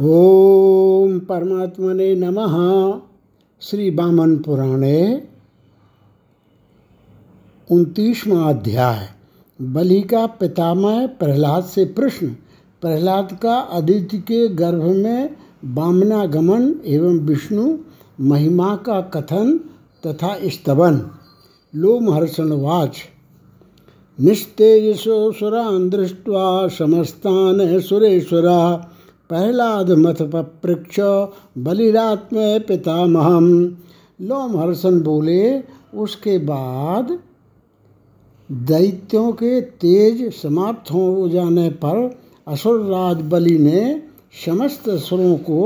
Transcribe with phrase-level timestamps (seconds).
[0.00, 2.54] ओम परमात्मने नमः।
[3.60, 5.22] श्री बामन पुराणे
[7.70, 9.08] उनतीसवां अध्याय।
[9.62, 12.26] बलि का पितामह प्रहलाद से प्रश्न,
[12.80, 17.78] प्रहलाद का अदिति के गर्भ में वामनागमन एवं विष्णु
[18.20, 19.60] महिमा का कथन
[20.06, 21.10] तथा स्तवन।
[21.74, 22.96] लोमहर्षणवाच
[24.20, 28.92] निस्तेजसो सुरान् दृष्ट्वा समस्तान् सुरेश्वरा।
[29.30, 31.00] प्रहलाद मथ पपृक्ष
[31.58, 33.48] बलिरात्म पितामहम
[34.20, 35.42] लोमहर्षण बोले,
[35.94, 37.18] उसके बाद
[38.50, 41.98] दैत्यों के तेज समाप्त हो जाने पर
[42.46, 43.82] असुरराज बलि ने
[44.44, 45.60] समस्त असुरों को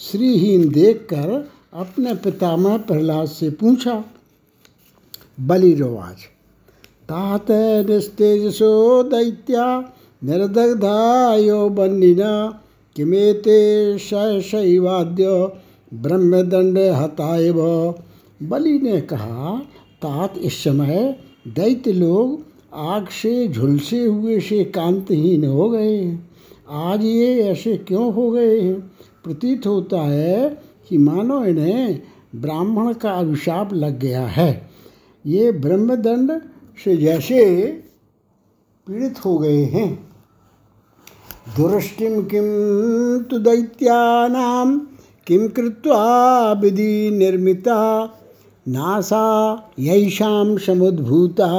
[0.00, 1.32] श्रीहीन देखकर
[1.74, 4.02] अपने पितामह प्रहलाद से पूछा,
[5.40, 6.16] बलि रवाज,
[7.08, 7.50] तात
[7.88, 9.66] निस्तेजसो दैत्या
[10.22, 12.32] निर्दग्धा यो बन्निना
[12.98, 15.26] किमेते शैवाद्य
[15.94, 17.56] ब्रह्मदंड हताएव
[18.42, 19.58] बलि ने कहा,
[20.02, 26.18] तात इस समय दैत्य लोग आग से झुलसे हुए से कांतहीन हो गए
[26.70, 28.80] आज ये ऐसे क्यों हो गए हैं?
[29.24, 32.02] प्रतीत होता है कि मानो इन्हें
[32.36, 34.70] ब्राह्मण का अभिशाप लग गया है।
[35.26, 36.42] ये ब्रह्मदंड
[36.84, 37.66] से जैसे
[38.86, 40.07] पीड़ित हो गए हैं।
[41.56, 42.46] दुरष्टिम किम
[43.22, 44.78] तु दैत्यानां,
[45.26, 48.04] किं कृत्वा विधि निर्मिता,
[48.68, 49.26] नासा
[49.78, 51.50] यैषां समुद्भूता,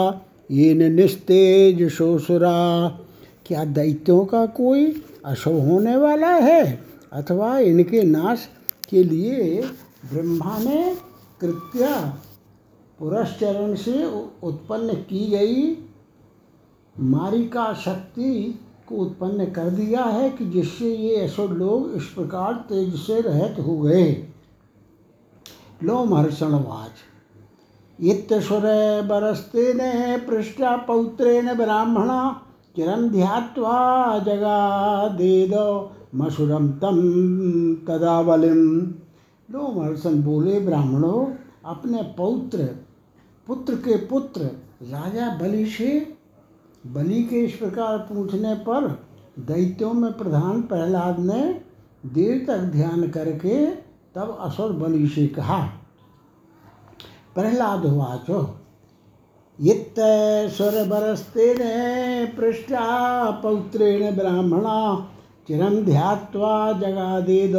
[0.51, 2.57] येन निस्तेज शोसुरा
[3.45, 4.85] क्या दैत्यों का कोई
[5.25, 6.63] अशुभ होने वाला है,
[7.13, 8.47] अथवा इनके नाश
[8.89, 9.61] के लिए
[10.13, 10.95] ब्रह्मा ने
[11.41, 11.95] कृत्या
[12.99, 14.05] पुरस्चरण से
[14.43, 15.77] उत्पन्न की गई
[16.95, 22.95] मारिका शक्ति को उत्पन्न कर दिया है कि जिससे ये असुर लोग इस प्रकार तेज
[22.95, 24.27] से रहित हो गए।
[25.83, 27.05] लोमहर्षणवाच
[27.99, 28.61] इत्यसुर
[29.05, 29.79] बरस्तेन
[30.27, 32.41] पृष्ठा पौत्रे पौत्रेण ब्राह्मणा
[32.75, 33.77] चिरं ध्यात्वा
[34.19, 35.53] जगादेद
[36.15, 36.99] मसुरम तम
[37.87, 38.93] तदा बलिम
[39.49, 41.25] लोमहर्षण बोले, ब्राह्मणों,
[41.65, 42.57] अपने पौत्र,
[43.47, 44.41] पुत्र के पुत्र,
[44.83, 46.18] राजा बलि से
[46.83, 48.87] बलि के इस प्रकार पूछने पर
[49.39, 51.41] दैत्यों में प्रधान प्रहलाद ने
[52.13, 53.65] देर तक ध्यान करके
[54.15, 55.59] तब असुर बलि से कहा,
[57.35, 58.39] प्रहलाद वाचो
[59.59, 59.95] यित्त
[60.55, 61.57] स्वरबरस्तेन
[62.37, 62.85] पृष्ठा
[63.31, 65.07] पौत्रेण ब्राह्मणा,
[65.47, 67.55] चिरं ध्यात्वा जगादेद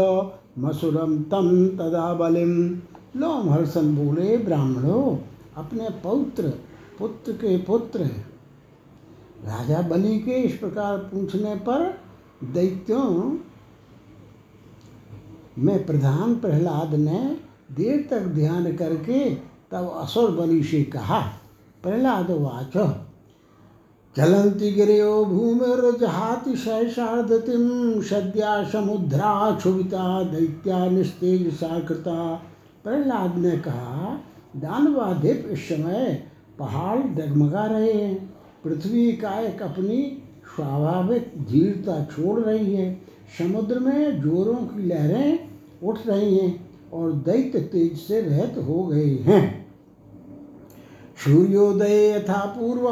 [0.59, 2.57] मसुरम तम तदा बलिम
[3.17, 5.17] लोमहर्षण बोले, ब्राह्मणों,
[5.57, 6.49] अपने पौत्र,
[6.99, 8.11] पुत्र के पुत्र
[9.45, 11.99] राजा बलि के इस प्रकार पूछने पर
[12.45, 13.39] दैत्यों,
[15.59, 17.37] में प्रधान प्रहलाद ने
[17.73, 19.35] देर तक ध्यान करके
[19.71, 21.21] तब असुर बलि से कहा,
[21.83, 22.97] प्रहलाद वाच।
[24.17, 32.35] चलंती गिरो भूमिर्जहाति शैषार्धतिम सद्या समुद्रा क्षुभिता दैत्या निस्तेज साकृता।
[32.85, 34.21] प्रहलाद ने कहा,
[34.57, 36.27] दानवाधिप इस समय
[36.59, 38.30] पहाड़ डगमगा रहे हैं।
[38.65, 42.93] पृथ्वी का एक अपनी स्वाभाविक धीरता छोड़ रही है।
[43.39, 45.49] समुद्र में जोरों की लहरें
[45.83, 49.67] उठ रही हैं और दैत्य तेज से रहित हो गए हैं।
[51.25, 52.89] सूर्योदय यथा पूर्व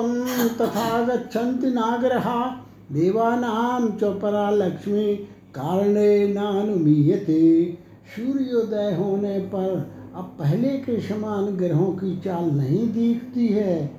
[0.61, 5.15] तथा गच्छन्ति नागरहा। देवानां च परा लक्ष्मी
[5.55, 7.73] कारणे नानुमीयते।
[8.17, 13.91] सूर्योदय होने पर अब पहले के समान ग्रहों की चाल नहीं दिखती है।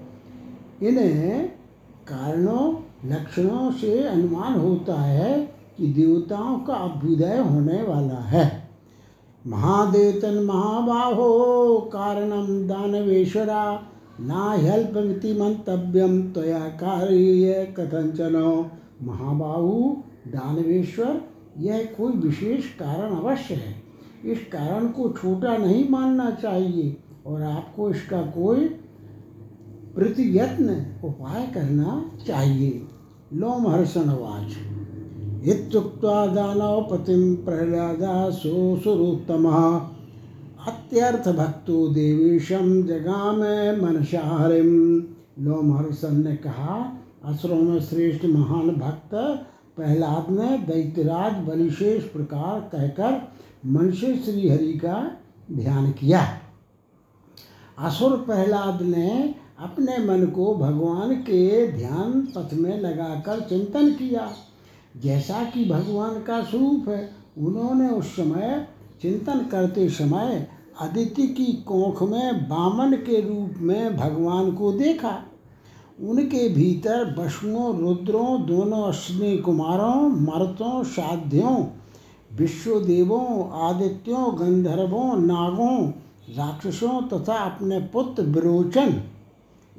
[0.83, 1.51] इन्हें
[2.09, 2.75] कारणों,
[3.09, 8.69] लक्षणों से अनुमान होता है कि देवताओं का अभ्युदय होने वाला है।
[9.47, 13.81] महादेतन महाबाहो कारणम दानवेश्वरा,
[14.19, 18.65] ना ह्यल्पमिति मंतव्यम त्वया कार्य कथंचन
[19.03, 19.95] महाबाहु,
[20.27, 21.21] दानवेश्वर,
[21.57, 23.75] यह कोई विशेष कारण अवश्य है।
[24.25, 26.97] इस कारण को छोटा नहीं मानना चाहिए
[27.27, 28.78] और आपको इसका कोई
[29.95, 32.87] प्रतियत्न उपाय करना चाहिए।
[33.33, 34.51] लोमहर्षणवाच
[35.47, 39.57] इत्युक्त्वा दानवपतिं प्रहलादा सोऽसुरोत्तमः
[40.67, 43.39] अत्यर्थभक्तो देवेशम जगाम
[43.83, 44.73] मनसा हरिम
[45.39, 46.75] लोमहर्षण ने कहा,
[47.25, 49.15] असुरों में श्रेष्ठ महान भक्त
[49.75, 53.21] प्रहलाद ने दैत्यराज बलिशेष प्रकार कहकर
[53.65, 55.11] मन से श्री हरि का
[55.51, 56.21] ध्यान किया।
[57.77, 64.31] असुर प्रहलाद ने अपने मन को भगवान के ध्यान पथ में लगाकर चिंतन किया।
[64.97, 68.67] जैसा कि भगवान का स्वरूप है, उन्होंने उस समय
[69.01, 70.47] चिंतन करते समय
[70.81, 75.23] अदिति की कोख में बामन के रूप में भगवान को देखा।
[76.03, 81.65] उनके भीतर वसुओं, रुद्रों, दोनों अश्विनी कुमारों, मर्तों, साध्यों,
[82.37, 85.89] विश्वदेवों, आदित्यों, गंधर्वों, नागों,
[86.37, 89.03] राक्षसों तथा अपने पुत्र विरोचन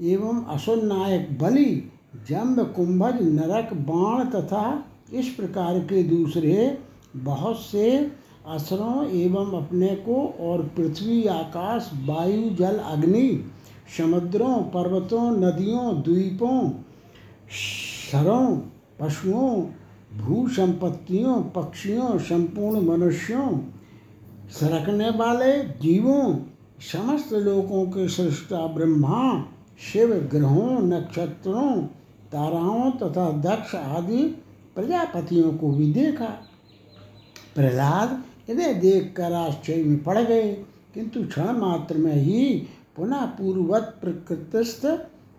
[0.01, 1.91] एवं असुर नायक बलि,
[2.29, 6.79] जम्ब, कुंभज, नरक, बाण तथा इस प्रकार के दूसरे
[7.17, 8.13] बहुत से
[8.47, 13.45] असुरों एवं अपने को और पृथ्वी, आकाश, वायु, जल, अग्नि,
[13.97, 16.71] समुद्रों, पर्वतों, नदियों, द्वीपों,
[17.51, 18.57] शरों,
[19.01, 19.67] पशुओं
[20.19, 23.59] भू संपत्तियों पक्षियों, संपूर्ण मनुष्यों,
[24.51, 26.35] सरकने वाले जीवों,
[26.93, 29.47] समस्त लोकों के सृष्टा ब्रह्मा
[29.83, 31.77] शिव ग्रहों, नक्षत्रों,
[32.33, 34.23] ताराओं तथा दक्ष आदि
[34.75, 36.27] प्रजापतियों को भी देखा।
[37.55, 40.53] प्रहलाद इन्हें देखकर आश्चर्य में पड़ गए,
[40.95, 44.87] किंतु क्षण मात्र में ही पुनः पूर्ववत प्रकृतस्थ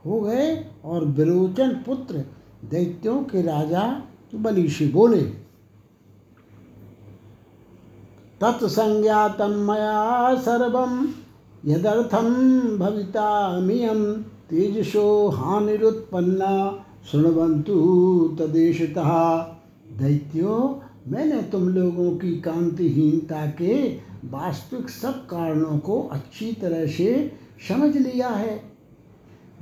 [0.06, 0.48] हो गए
[0.86, 2.26] और विरोचन पुत्र
[2.66, 3.84] दैत्यों के राजा
[4.36, 5.22] बलि से बोले,
[8.42, 11.06] तत्संज्ञातं मया सर्वं
[11.66, 12.34] यदर्थं
[12.78, 17.76] भवितामियं तेजसो हानिरुत्पन्ना शृण्वन्तु
[18.40, 19.38] तदेशतः।
[20.00, 27.32] दैत्यो, मैंने तुम लोगों की कांतिहीनता के वास्तविक सब कारणों को अच्छी तरह से
[27.68, 28.64] समझ लिया है।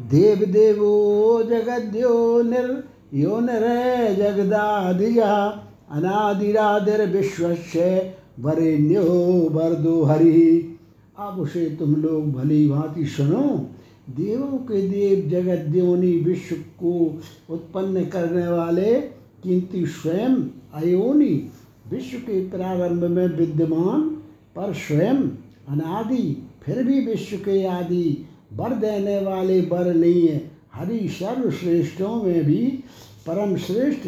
[0.02, 3.64] देव देवो जगद्यो निर, यो निर
[4.20, 5.36] जगदादिजा
[5.92, 9.04] अनादिरादिर विश्वस्य वरेण्यो
[9.52, 10.76] वरदो हरि।
[11.20, 13.70] अब उसे तुम लोग भली भांति सुनो।
[14.10, 18.94] देवों के देव जगत देवनी विश्व को उत्पन्न करने वाले
[19.44, 20.36] किंतु स्वयं
[20.74, 21.50] अयोनी
[21.92, 24.02] विश्व के प्रारंभ में विद्यमान,
[24.56, 25.18] पर स्वयं
[25.70, 32.44] अनादि, फिर भी विश्व के आदि वर देने वाले वर नहीं है। हरि सर्वश्रेष्ठों में
[32.46, 32.66] भी
[33.28, 34.08] परम श्रेष्ठ,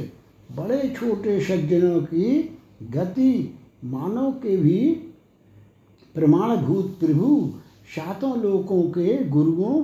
[0.56, 2.58] बड़े छोटे सज्जनों की
[2.92, 3.54] गति
[3.84, 5.08] मानव के भी
[6.16, 7.54] प्रमाणभूत प्रभु
[7.96, 9.84] सातों लोकों के गुरुओं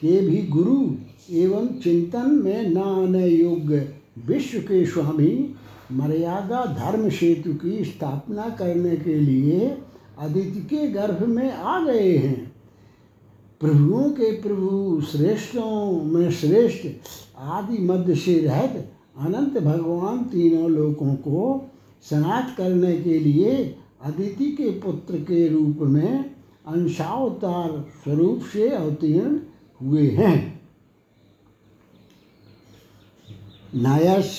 [0.00, 0.90] के भी गुरु,
[1.30, 3.94] एवं चिंतन में न आने योग्य,
[4.26, 5.54] विश्व के स्वामी,
[5.92, 9.78] मर्यादा धर्म सेतु की स्थापना करने के लिए
[10.18, 12.52] अदिति के गर्भ में आ गए हैं।
[13.60, 16.86] प्रभुओं के प्रभु, श्रेष्ठों में श्रेष्ठ,
[17.38, 21.70] आदि मध्य से रहत अनंत भगवान तीनों लोकों को
[22.02, 26.34] स्नात करने के लिए अदिति के पुत्र के रूप में
[26.66, 29.38] अंशावतार स्वरूप से अवतीर्ण
[29.82, 30.60] हुए हैं।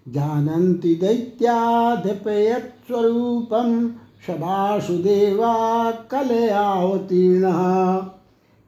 [0.08, 3.90] जानन्ति दैत्याधिपयत्स्वरूपं
[4.26, 8.10] सभासुदेवा कलयावतीर्णः।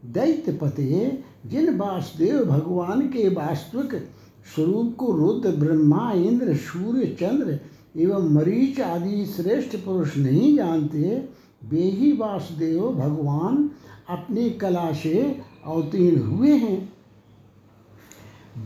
[0.02, 3.94] दैत्यपते जिन वासुदेव भगवान के वास्तविक
[4.54, 7.58] स्वरूप को रुद्र, ब्रह्मा, इंद्र, सूर्य, चंद्र
[7.96, 11.28] एवं मरीच आदि श्रेष्ठ पुरुष नहीं जानते,
[11.64, 13.70] वे ही वासुदेव भगवान
[14.08, 15.20] अपनी कला से
[15.66, 16.92] अवतीर्ण हुए हैं।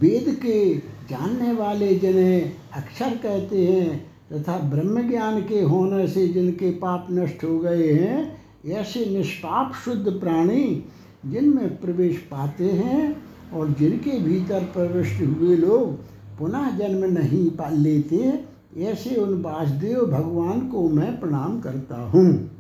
[0.01, 0.75] वेद के
[1.11, 3.99] जानने वाले जिन्हें अक्षर कहते हैं
[4.33, 10.21] तथा ब्रह्म ज्ञान के होने से जिनके पाप नष्ट हो गए हैं, ऐसे निष्पाप शुद्ध
[10.21, 10.85] प्राणी
[11.25, 15.93] जिनमें प्रवेश पाते हैं और जिनके भीतर प्रविष्ट हुए लोग
[16.39, 18.45] पुनः जन्म नहीं पा लेते,
[18.79, 22.51] ऐसे उन वासुदेव भगवान को मैं प्रणाम करता हूँ।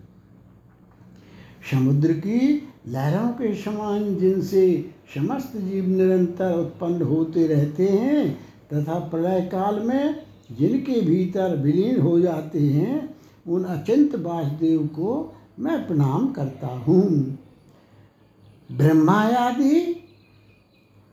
[1.70, 4.64] समुद्र की लहरों के समान जिनसे
[5.14, 8.30] समस्त जीव निरंतर उत्पन्न होते रहते हैं
[8.72, 10.22] तथा प्रलय काल में
[10.58, 13.14] जिनके भीतर विलीन हो जाते हैं,
[13.46, 17.38] उन अचिंत वासुदेव को मैं प्रणाम करता हूँ।
[18.72, 20.04] ब्रह्मायादि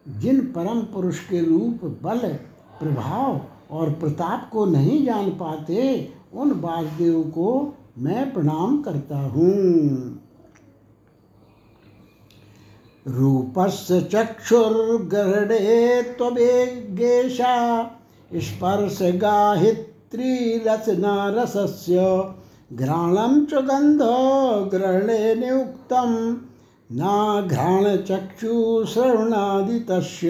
[0.08, 2.38] जिन परम पुरुष के रूप, बल,
[2.80, 10.20] प्रभाव और प्रताप को नहीं जान पाते, उन वासुदेव को मैं प्रणाम करता हूँ।
[13.08, 17.92] रूपस्य चक्षुर्गृणे त्ववेगेशा
[18.36, 22.34] स्पर्श गाहित्रीरचना रसस्य
[22.74, 26.36] घ्राणं च गन्धो ग्रहणे नियुक्तं
[26.92, 30.30] न घ्राणचक्षुश्रवणादितस्य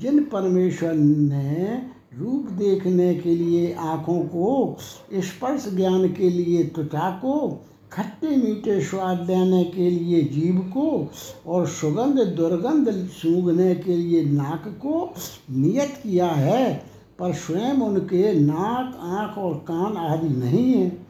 [0.00, 1.82] जिन परमेश्वर ने
[2.18, 4.76] रूप देखने के लिए आँखों को,
[5.14, 11.10] स्पर्श ज्ञान के लिए त्वचा को, खट्टे मीठे स्वाद देने के लिए जीव को
[11.46, 15.14] और सुगंध दुर्गंध सूंघने के लिए नाक को
[15.50, 16.84] नियत किया है,
[17.18, 21.06] पर स्वयं उनके नाक, आँख और कान आदि नहीं हैं।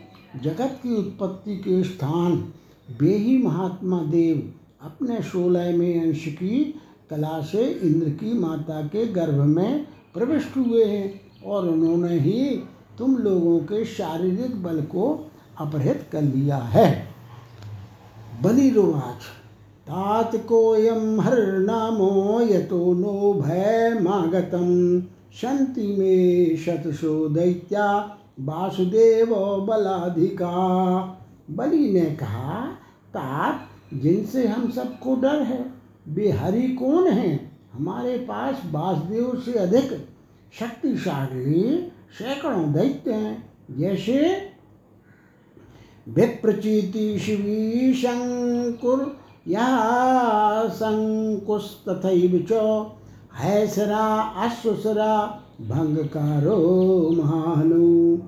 [0.42, 2.52] जगत की उत्पत्ति के स्थान,
[3.00, 4.52] वे ही महात्मा देव
[4.84, 10.84] अपने सोलह में अंश की कला से इंद्र की माता के गर्भ में प्रविष्ट हुए
[10.84, 12.62] हैं और उन्होंने ही
[12.98, 17.08] तुम लोगों के शारीरिक बल को अपहृत कर लिया है।
[18.42, 19.22] बलिरोवाच
[19.88, 25.00] तात कोयम हर नामो यतो नो भय मागतम।
[25.34, 29.34] शंति में शतशो दैत्या वासुदेव
[29.68, 30.52] बलाधिका।
[31.50, 32.66] बलि ने कहा,
[33.08, 35.74] तात जिनसे हम सबको डर है,
[36.08, 37.58] वे हरि कौन हैं?
[37.72, 40.08] हमारे पास वासुदेव से अधिक
[40.60, 44.48] शक्तिशाली सैकड़ों दैत्य हैं। जैसे
[46.08, 49.16] विप्रचीति शिवी शंकुर
[49.48, 49.66] या
[50.68, 52.52] शंकुस्तथैव च।
[53.34, 58.18] हैसरा, अश्वसरा, भंगकारो महानु।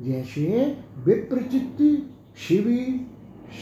[0.00, 2.14] जैसे विप्रचित्ति
[2.48, 3.06] शिवी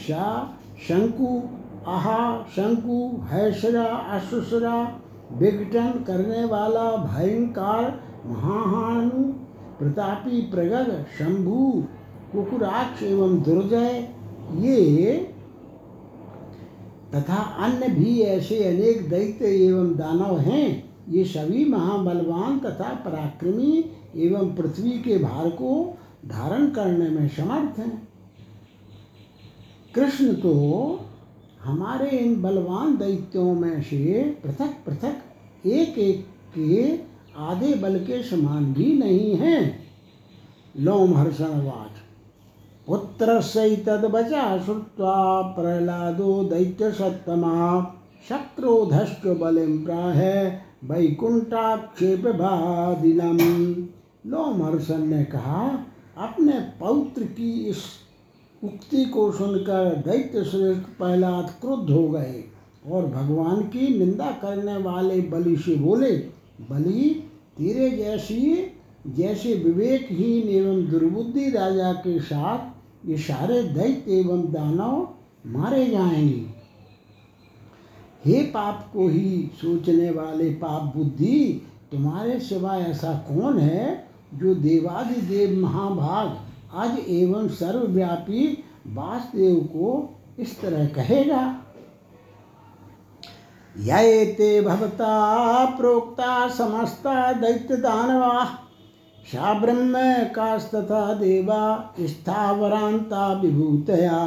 [0.07, 1.41] शा शंकु,
[1.87, 5.01] आहा, शंकु, हैसरा अश्वसरा
[5.31, 9.23] विघटन करने वाला भयंकर महाहानु,
[9.79, 11.83] प्रतापी प्रगद शंभु,
[12.31, 14.09] कुकुराक्ष एवं दुर्जय,
[14.53, 15.31] ये
[17.15, 24.55] तथा अन्य भी ऐसे अनेक दैत्य एवं दानव हैं। ये सभी महाबलवान तथा पराक्रमी एवं
[24.55, 28.07] पृथ्वी के भार को धारण करने में समर्थ हैं।
[29.95, 30.53] कृष्ण तो
[31.63, 36.25] हमारे इन बलवान दैत्यों में से पृथक पृथक एक एक
[36.57, 36.97] के
[37.41, 39.87] आधे बल के समान भी नहीं हैं।
[40.75, 42.01] लोमहर्षणवाच
[42.87, 43.39] पुत्र
[43.85, 47.81] तदवचा श्रुत्वा प्रहलादो दैत्य सत्तमा
[48.29, 50.21] शक्रोधश्च बलिम प्राह
[50.83, 53.37] वैकुंठाक्षेप भादिनम
[54.31, 55.67] लोमहर्षण ने कहा,
[56.17, 57.83] अपने पौत्र की इस
[58.65, 62.43] उक्ति को सुनकर दैत्य श्रेष्ठ प्रहलाद क्रुद्ध हो गए
[62.91, 66.11] और भगवान की निंदा करने वाले बलि से बोले,
[66.71, 68.71] बलि, तेरे जैसी,
[69.07, 72.75] जैसे विवेकहीन एवं दुर्बुद्धि राजा के साथ
[73.09, 75.09] ये सारे दैत्य एवं दानव
[75.47, 76.45] मारे जाएँगे।
[78.25, 85.59] हे पाप को ही सोचने वाले पाप बुद्धि, तुम्हारे सिवा ऐसा कौन है जो देवादिदेव
[85.59, 86.44] महाभाग
[86.75, 88.47] आज एवं सर्वव्यापी
[88.87, 89.91] वासुदेव को
[90.39, 91.43] इस तरह कहेगा
[93.75, 98.43] ये ते भवता प्रोक्ता समस्ता दैत्य दानवा
[99.23, 99.93] सा ब्रह्म
[100.35, 104.19] कास्तथा देवा स्थावरांता विभूतया।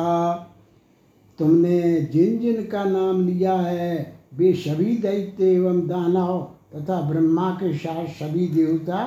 [1.39, 1.81] तुमने
[2.13, 6.39] जिन जिन का नाम लिया है, वे सभी दैत्य एवं दानव
[6.75, 9.07] तथा ब्रह्मा के साथ सभी देवता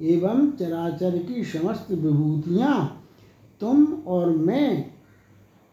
[0.00, 3.06] एवं चराचर की समस्त विभूतियाँ,
[3.60, 4.82] तुम और मैं,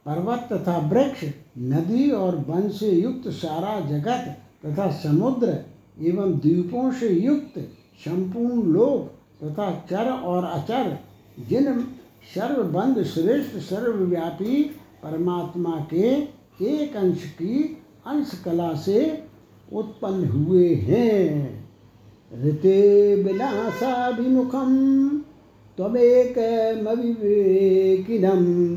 [0.05, 1.24] पर्वत तथा वृक्ष,
[1.57, 5.57] नदी और वन से युक्त सारा जगत तथा समुद्र
[6.01, 7.60] एवं द्वीपों से युक्त
[8.05, 10.98] संपूर्ण लोक तथा चर और अचर,
[11.50, 11.79] जिन
[12.36, 14.63] सर्वबंध श्रेष्ठ सर्वव्यापी
[15.03, 16.07] परमात्मा के
[16.65, 19.24] एक अंश की अंश कला से
[19.74, 21.66] उत्पन्न हुए हैं।
[22.34, 25.10] ऋते विनाशाभिमुखम
[25.77, 28.75] त्वमेकमविवेकिनं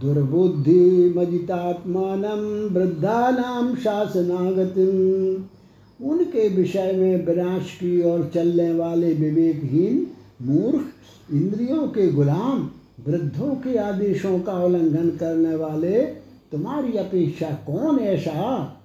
[0.00, 10.06] दुर्बुद्धिमजितात्मानं वृद्धानां शासनागतिम्। उनके विषय में विनाश की ओर चलने वाले विवेकहीन,
[10.42, 10.84] मूर्ख,
[11.32, 12.70] इंद्रियों के गुलाम,
[13.06, 16.08] वृद्धों के आदेशों का उल्लंघन करने वाले,
[16.52, 18.76] तुम्हारी अपेक्षा कौन ऐसा?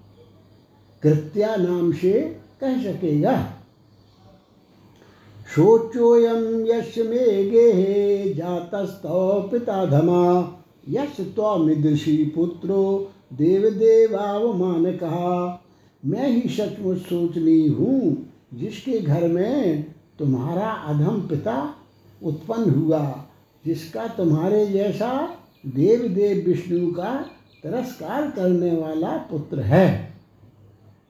[1.04, 3.55] कृत्या नाम से कह सकेगा।
[5.56, 10.58] शोचोऽयं यस्य मे गेहे जातस्तव पिता धमा
[10.90, 15.64] यश त्वमिदृशी पुत्रो देवदेवावमान कहा
[16.06, 19.84] मैं ही सचमुच सोचनी हूँ, जिसके घर में
[20.20, 21.76] तुम्हारा अधम पिता
[22.24, 23.26] उत्पन्न हुआ,
[23.66, 27.26] जिसका तुम्हारे जैसा देव देव विष्णु का
[27.64, 30.15] तिरस्कार करने वाला पुत्र है।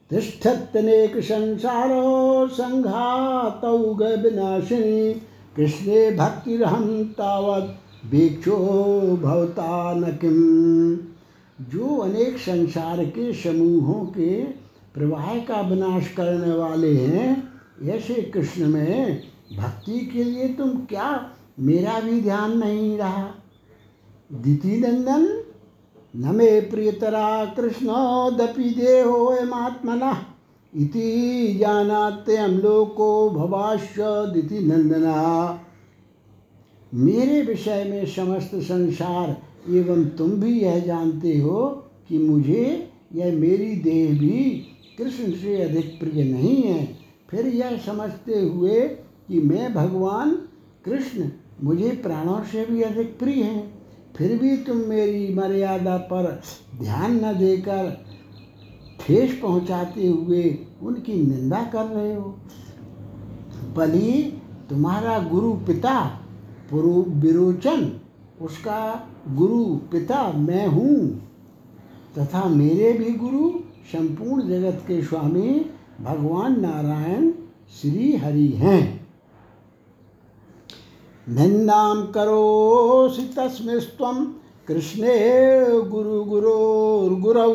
[0.09, 3.77] तिष्ठत्यनेक संसारो संघातौ
[4.21, 5.13] विनाशिनी
[5.55, 8.57] कृष्णे भक्तिरहं तावत् वीक्षो
[9.21, 10.95] भवता न किम।
[11.61, 14.43] जो अनेक संसार के समूहों के
[14.95, 17.51] प्रवाह का विनाश करने वाले हैं,
[17.83, 19.23] ऐसे कृष्ण में
[19.57, 23.27] भक्ति के लिए तुम क्या मेरा भी ध्यान नहीं रहा?
[24.33, 25.44] दिति नंदन
[26.15, 30.17] न मे प्रियतरा कृष्णोदपि देहोऽयमात्मनः
[30.73, 33.99] इति जानात्यं लोको भवाश्च
[34.33, 35.61] दिति नंदना
[36.93, 39.37] मेरे विषय में समस्त संसार
[39.69, 41.65] एवं तुम भी यह जानते हो
[42.09, 44.67] कि मुझे यह मेरी देह भी
[44.97, 46.97] कृष्ण से अधिक प्रिय नहीं है।
[47.29, 48.79] फिर यह समझते हुए
[49.27, 50.31] कि मैं भगवान
[50.85, 51.29] कृष्ण,
[51.63, 53.74] मुझे प्राणों से भी अधिक प्रिय हैं।
[54.15, 56.41] फिर भी तुम मेरी मर्यादा पर
[56.79, 58.05] ध्यान न देकर
[58.99, 62.35] ठेस पहुंचाते हुए उनकी निंदा कर रहे हो?
[63.75, 66.21] बलि, तुम्हारा गुरु पिता
[66.71, 67.99] पुरु विरोचन
[68.41, 71.21] उसका गुरु पिता मैं हूँ।
[72.17, 73.49] तथा मेरे भी गुरु
[73.91, 75.65] संपूर्ण जगत के स्वामी
[76.01, 77.31] भगवान नारायण
[77.81, 79.04] श्री हरि हैं।
[81.29, 84.25] निन्दां करोसि तस्मिस्त्वं
[84.67, 85.15] कृष्णे
[85.89, 87.53] गुरुगुरोर्गुरौ।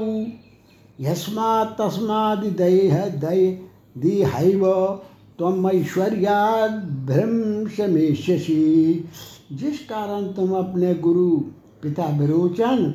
[1.00, 3.59] यस्मात् तस्मादिदैह दै
[3.98, 4.64] दिहैव
[5.38, 6.70] त्वम ऐश्वर्याद
[7.06, 8.64] भ्रंशमेष्यसि।
[9.52, 11.30] जिस कारण तुम अपने गुरु
[11.83, 12.94] पिता विरोचन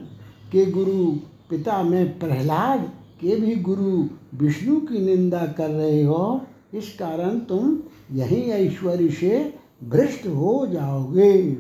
[0.52, 1.12] के गुरु
[1.50, 6.42] पिता में प्रहलाद के भी गुरु विष्णु की निंदा कर रहे हो,
[6.74, 7.80] इस कारण तुम
[8.12, 11.58] यही ऐश्वर्य से भ्रष्ट हो जाओगे।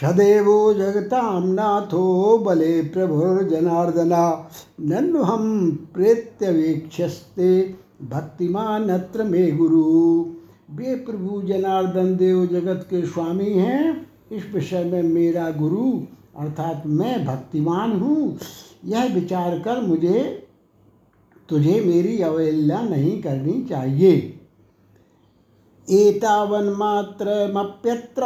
[0.00, 10.20] सदैवो जगतां नाथो बले प्रभुर्जनार्दना नन्नु हम प्रेत्यवेक्षस्ते भक्तिमान अत्र मे गुरु।
[10.76, 16.02] वे प्रभु जनार्दन देव जगत के स्वामी हैं। इस विषय में मेरा गुरु,
[16.38, 18.38] अर्थात मैं भक्तिमान हूँ।
[18.84, 20.48] यह विचार कर मुझे,
[21.48, 24.39] तुझे मेरी अवहेलना नहीं करनी चाहिए।
[25.90, 28.22] एतावन्मात्रमप्यत्र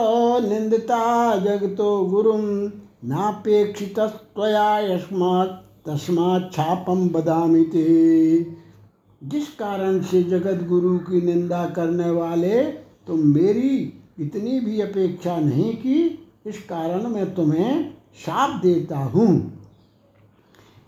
[0.48, 2.68] निंदिता जगतो गुरुं
[3.08, 8.44] नापेक्षितस्त्वया यस्मात् छापम बदामि ते
[9.22, 12.64] जिस कारण से जगत गुरु की निंदा करने वाले
[13.06, 19.60] तुम मेरी इतनी भी अपेक्षा नहीं की, इस कारण मैं तुम्हें शाप देता हूँ।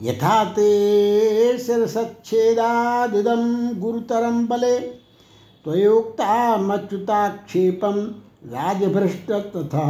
[0.01, 4.95] यथा ते शिरसच्छेदादिदं गुरुतरम बले
[5.66, 7.96] त्वयोक्ता मच्युताक्षेपं
[8.46, 9.85] राजभ्रष्ट तथा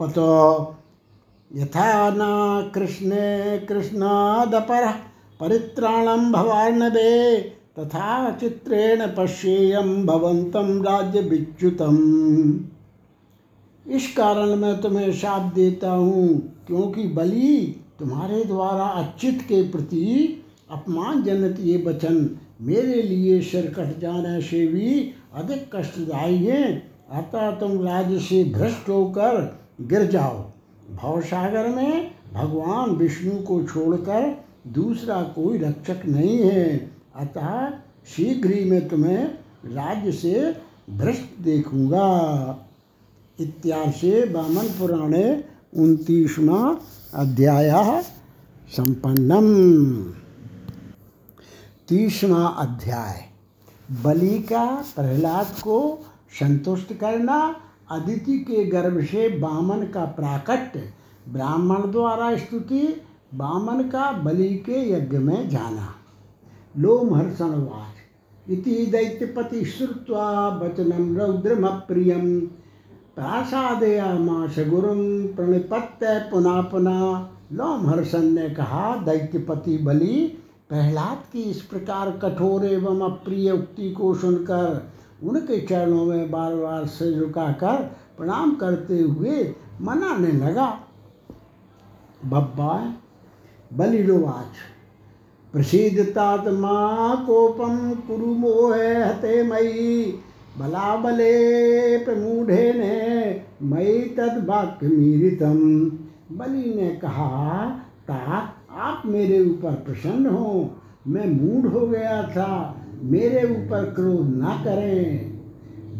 [0.00, 0.18] पत।
[1.50, 2.20] यथा न
[2.74, 4.92] कृष्णे कृष्णादपरः
[5.40, 7.40] परित्राणं भवार्णवे,
[7.78, 11.98] तथा चित्रेण पश्येयं भवन्तं राज्यविच्युतम्
[13.86, 20.06] इस कारण मैं तुम्हें शाप देता हूँ, क्योंकि बलि तुम्हारे द्वारा अच्युत के प्रति
[20.70, 22.24] अपमानजनक ये वचन
[22.60, 26.72] मेरे लिए सिर कट जाने से भी अधिक कष्टदायी है।
[27.12, 30.38] अतः तुम राज्य से भ्रष्ट होकर गिर जाओ।
[30.94, 37.70] भवसागर में भगवान विष्णु को छोड़कर दूसरा कोई रक्षक नहीं है। अतः
[38.06, 39.24] शीघ्र ही मैं तुम्हें
[39.66, 40.54] राज्य से
[40.90, 42.06] भ्रष्ट देखूँगा।
[43.38, 45.44] इत्याशे वामन पुराणे
[45.76, 46.80] उनतीसवा
[47.14, 48.02] अध्याय
[48.72, 49.46] संपन्नम।
[51.90, 53.24] तीसवा अध्याय।
[54.04, 56.06] बलि का प्रहलाद को
[56.40, 57.56] संतुष्ट करना,
[57.90, 60.92] अदिति के गर्भ से बामन का प्राकट्य
[61.28, 63.02] ब्राह्मण द्वारा स्तुति,
[63.34, 65.94] बामन का बलि के यज्ञ में जाना।
[66.78, 67.94] लोमहर्षणवाच
[68.50, 72.40] इति दैत्यपति श्रुत्वा वचनं रौद्रमप्रियं
[73.16, 82.64] प्रासादयामाश गुरुं प्रणिपत्य पुनः पुनः। लोमहर्षण ने कहा, दैत्यपति बलि प्रहलाद की इस प्रकार कठोर
[82.66, 84.90] एवं अप्रिय उक्ति को सुनकर
[85.22, 87.82] उनके चरणों में बार बार से झुकाकर
[88.18, 89.42] प्रणाम करते हुए
[89.80, 90.66] मनाने लगा।
[92.26, 92.74] बब्बा
[93.72, 94.60] बलिरोवाच
[95.52, 96.74] प्रसीदतात्मा
[97.26, 100.04] कोपम कुरु मोह हते मयि
[100.58, 101.34] बलाबले
[102.04, 102.96] प्रमूढ़े ने
[103.62, 105.58] मयि तद वाक्य मीरितम
[106.38, 107.68] बलि ने कहा
[108.08, 110.70] तात आप मेरे ऊपर प्रसन्न हो,
[111.06, 115.30] मैं मूड हो गया था, मेरे ऊपर क्रोध ना करें।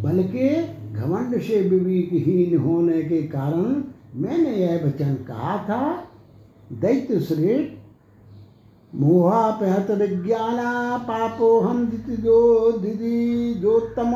[0.02, 0.48] बल्कि
[0.92, 6.04] घमंड से विवेकहीन होने के कारण मैंने यह वचन कहा था,
[6.72, 7.72] दैत्य श्रेष्ठ,
[8.94, 14.12] मोहापहत विज्ञाना पापो हम जो दिदि जोत्तम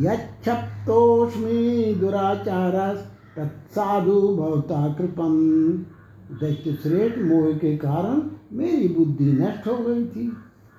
[0.00, 2.94] यक्षप्तोस्मी दुराचार
[3.36, 5.34] तत्साधु भवता कृपम।
[6.30, 10.36] दैत्य श्रेष्ठ मोह के कारण मेरी बुद्धि नष्ट हो गई थी।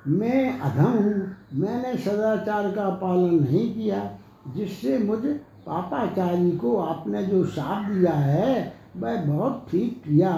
[0.07, 4.17] मैं अधम हूँ। मैंने सदाचार का पालन नहीं किया,
[4.55, 5.33] जिससे मुझे
[5.67, 10.33] पापाचारी को आपने जो शाप दिया है, वह बहुत ठीक किया।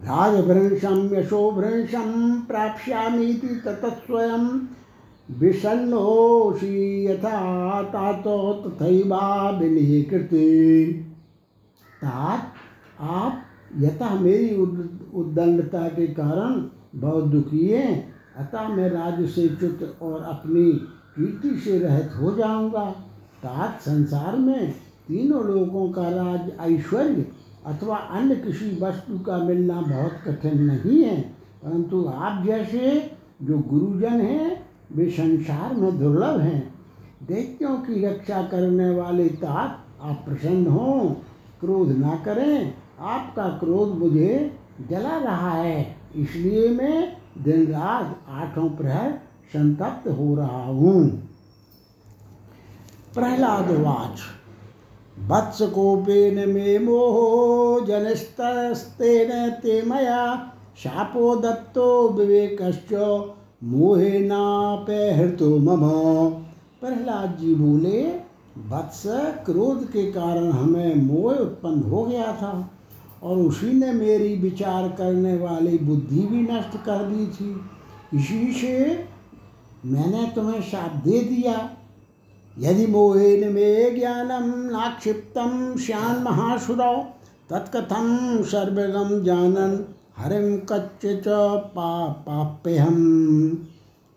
[0.00, 4.60] राजभ्रंशम यशोभ्रंशम प्राप्यामीति ततस्वयं
[5.38, 10.84] विषण्णोषि यथा तातो तथैवा विनिकृति
[12.04, 12.52] तात
[13.00, 13.42] आप
[13.78, 14.56] यथा मेरी
[15.14, 16.68] उद्दंडता के कारण
[17.00, 20.72] बहुत दुखी है। अतः मैं राज्य से च्युत और अपनी
[21.16, 22.90] कीर्ति से रहित हो जाऊँगा।
[23.42, 24.70] तात संसार में
[25.08, 27.26] तीनों लोगों का राज ऐश्वर्य
[27.66, 31.20] अथवा अन्य किसी वस्तु का मिलना बहुत कठिन नहीं है।
[31.64, 33.10] परंतु आप जैसे
[33.42, 36.74] जो गुरुजन हैं, वे संसार में दुर्लभ हैं।
[37.28, 41.10] दैत्यों की रक्षा करने वाले तात आप प्रसन्न हों,
[41.60, 44.58] क्रोध ना करें। आपका क्रोध मुझे
[44.90, 49.10] जला रहा है। इसलिए मैं दिन रात आठों प्रहर
[49.52, 51.28] संतप्त हो रहा हूँ।
[53.14, 54.20] प्रहलाद वाच।
[55.30, 62.92] वत्स कोपेन मे मोहो जनस्तस्तेन ते मया शापो दत्तो विवेकश्च
[63.64, 65.84] मोहेनापहृतो मम।
[66.80, 68.02] प्रहलाद जी बोले,
[68.68, 69.02] वत्स
[69.46, 72.70] क्रोध के कारण हमें मोह उत्पन्न हो गया था।
[73.22, 77.50] और उसी ने मेरी विचार करने वाली बुद्धि भी नष्ट कर दी थी।
[78.14, 79.04] इसी से
[79.86, 81.54] मैंने तुम्हें शाप दे दिया।
[82.58, 86.94] यदि मोहेन मे ज्ञानम नाक्षिप्तम श्यान महासुरौ,
[87.50, 89.84] तत्कथम सर्वगम जानन
[90.16, 91.24] हरिम कच्च
[91.76, 93.66] पा हम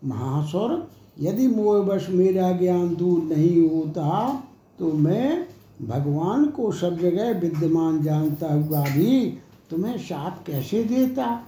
[0.02, 0.88] महासुर,
[1.20, 4.44] यदि मोहवश मेरा ज्ञान दूर नहीं होता
[4.80, 5.48] तो मैं
[5.82, 9.40] भगवान को सब जगह विद्यमान जानता हुआ भी
[9.70, 11.44] तुम्हें शाप कैसे देता?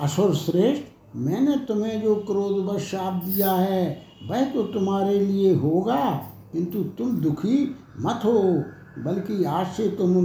[0.00, 0.82] असुर श्रेष्ठ,
[1.16, 6.10] मैंने तुम्हें जो क्रोध क्रोधवश शाप दिया है, वह तो तुम्हारे लिए होगा।
[6.52, 8.64] किंतु तुम दुखी मत हो,
[9.02, 10.16] बल्कि आज से तुम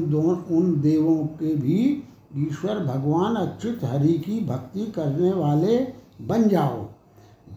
[0.58, 2.04] उन देवों के भी
[2.38, 5.88] ईश्वर भगवान अच्युत हरि की भक्ति करने वाले
[6.22, 6.90] बन जाओ।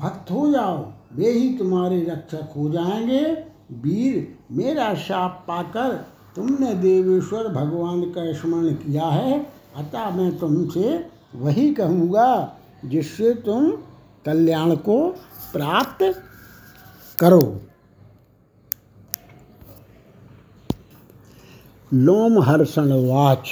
[0.01, 5.93] भक्त हो जाओ, वे ही तुम्हारे रक्षक हो जाएँगे। वीर मेरा शाप पाकर
[6.37, 9.39] तुमने देवेश्वर भगवान का स्मरण किया है,
[9.77, 13.71] अतः मैं तुमसे वही कहूँगा जिससे तुम
[14.27, 14.97] कल्याण को
[15.53, 16.03] प्राप्त
[17.19, 17.41] करो।
[21.93, 23.51] लोम हर्षण वाच।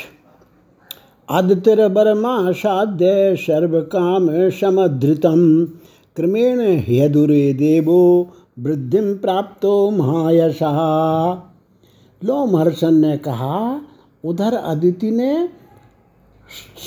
[1.28, 5.64] बर्मा साध्य सर्व काम समधृतम
[6.16, 8.02] क्रमेण ह्यदुरे देवो
[8.58, 10.70] वृद्धि प्राप्तो महायशा।
[12.24, 13.80] लोमहर्षण ने कहा,
[14.24, 15.48] उधर अदिति ने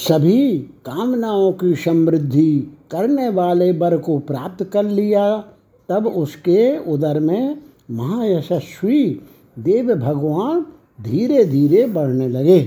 [0.08, 5.44] सभी कामनाओं की समृद्धि करने वाले वर को प्राप्त कर लिया।
[5.90, 7.58] तब उसके उदर में
[7.92, 9.22] महायशस्वी
[9.60, 10.66] देव भगवान
[11.02, 12.60] धीरे धीरे बढ़ने लगे।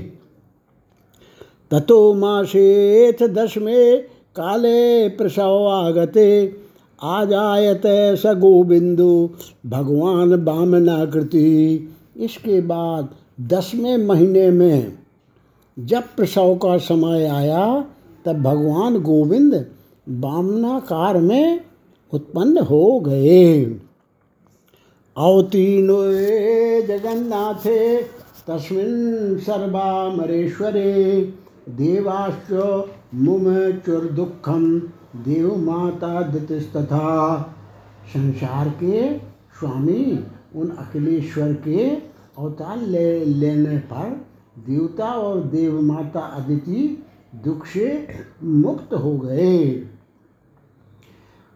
[1.70, 3.96] ततो मासेथ दशमे
[4.36, 6.56] काले प्रसव आगते
[7.02, 7.82] आजायत
[8.18, 9.30] स गोविंदु,
[9.66, 13.08] भगवान बामनाकृति इसके बाद
[13.40, 14.92] दसवें महीने में
[15.78, 17.84] जब प्रसव का समय आया,
[18.24, 19.66] तब भगवान गोविंद
[20.08, 21.60] बामनाकार में
[22.12, 23.64] उत्पन्न हो गए।
[25.16, 26.04] अवतीर्णो
[26.86, 27.98] जगन्नाथे,
[28.48, 31.22] तस्मिन् सर्वामरेश्वरे,
[31.68, 32.52] देवाश्च
[33.14, 34.82] मुम चुर्दुःखम।
[35.16, 37.36] देव माता तथा
[38.14, 40.24] संसार के स्वामी,
[40.56, 41.90] उन अखिलेश्वर के
[42.38, 44.26] अवतार ले, लेने पर
[44.58, 47.04] देवता और देव माता अदिति
[47.44, 48.08] दुख से
[48.44, 49.86] मुक्त हो गए।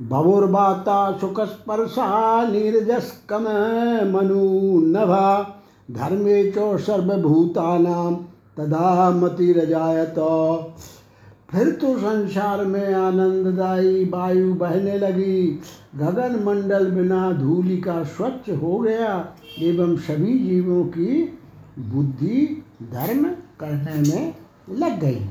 [0.03, 3.43] बवुर्वाता सुखस्पर्शा नीरजस्कम
[4.17, 5.57] मनु नभा।
[5.91, 8.15] धर्मे च सर्वभूतानाम
[8.57, 10.15] तदा मतिरजायत।
[11.53, 15.61] फिर तो संसार में आनंददायी वायु बहने लगी।
[15.97, 21.39] गगन मंडल बिना धूलि का स्वच्छ हो गया, एवं सभी जीवों की
[21.79, 23.25] बुद्धि धर्म
[23.61, 24.35] करने में
[24.71, 25.27] लग गई।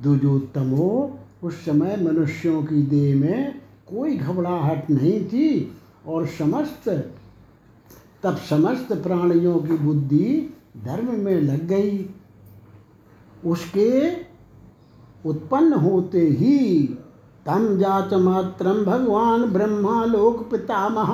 [0.02, 5.72] दुजोत्तमो उस समय मनुष्यों की देह में कोई घबराहट नहीं थी
[6.06, 6.88] और समस्त,
[8.22, 12.06] तब समस्त प्राणियों की बुद्धि धर्म में लग गई।
[13.46, 14.10] उसके
[15.26, 16.58] उत्पन्न होते ही
[17.46, 21.12] तम जात मात्रम भगवान ब्रह्मा लोक पितामह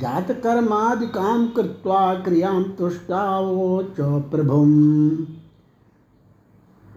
[0.00, 4.70] जात कर्मादि काम कृत्वा क्रियाम तुष्टावो च प्रभुम।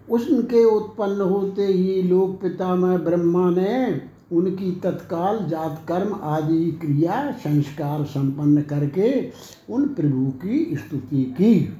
[0.09, 8.03] उनके उत्पन्न होते ही लोक पितामह ब्रह्मा ने उनकी तत्काल जात कर्म आदि क्रिया, संस्कार
[8.03, 9.29] संपन्न करके
[9.73, 11.73] उन प्रभु की स्तुति की।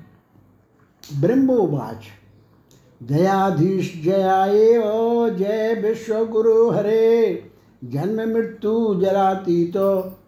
[1.22, 2.04] ब्रह्मोवाच।
[3.10, 4.84] जयाधीश जयाएव
[5.40, 7.44] जय विश्व गुरु हरे।
[7.84, 9.74] जन्म मृत्यु जरातीत,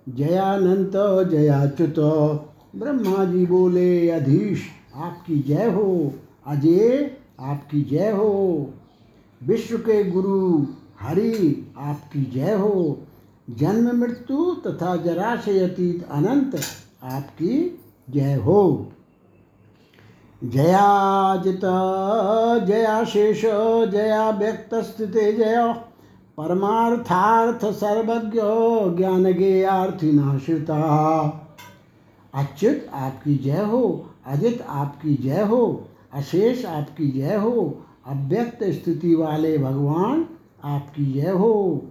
[0.09, 0.91] जयानंत
[1.29, 1.99] जयाच्युत।
[2.75, 4.61] ब्रह्मा जी बोले, अधीश,
[4.95, 6.13] आपकी जय हो।
[6.47, 8.69] अजय आपकी जय हो।
[9.43, 10.65] विश्व के गुरु
[11.01, 12.97] हरि, आपकी जय हो।
[13.49, 16.59] जन्म मृत्यु तथा जरा से अतीत अनंत,
[17.03, 18.91] आपकी जय हो।
[20.43, 21.61] जयाजित
[22.67, 23.41] जयाशेष
[23.91, 25.75] जया व्यक्त स्थिते जय।
[26.37, 28.39] परमार्थार्थ सर्वज्ञ
[28.97, 30.77] ज्ञान गेयार्थिनाश्रिता
[32.33, 39.57] अच्युत आपकी जय हो अजित आपकी जय हो। अशेष आपकी जय हो। अव्यक्त स्थिति वाले
[39.57, 40.25] भगवान,
[40.63, 41.85] आपकी जय हो।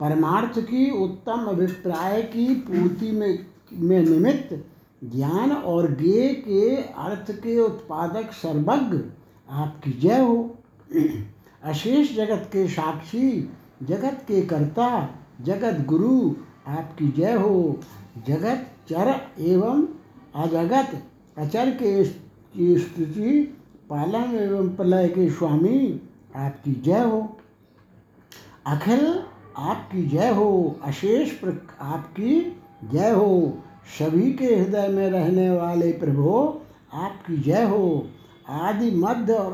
[0.00, 4.66] परमार्थ की उत्तम अभिप्राय की पूर्ति में में निमित्त
[5.04, 8.98] ज्ञान और गे के अर्थ के उत्पादक सर्वज्ञ
[9.50, 10.54] आपकी जय हो।
[11.62, 13.50] अशेष जगत के साक्षी,
[13.82, 16.34] जगत के कर्ता, जगत गुरु
[16.66, 17.80] आपकी जय हो।
[18.28, 19.88] जगत चर एवं
[20.34, 21.02] अजगत
[21.38, 22.04] अचर के
[22.56, 23.58] स्थिति
[23.90, 26.00] पालन एवं प्रलय के स्वामी,
[26.36, 27.36] आपकी जय हो।
[28.66, 29.22] अखिल,
[29.56, 31.44] आपकी जय हो। अशेष
[31.80, 32.62] आपकी
[32.92, 33.58] जय हो।
[33.98, 36.60] सभी के हृदय में रहने वाले प्रभु,
[36.92, 38.06] आपकी जय हो।
[38.48, 39.52] आदि मध्य और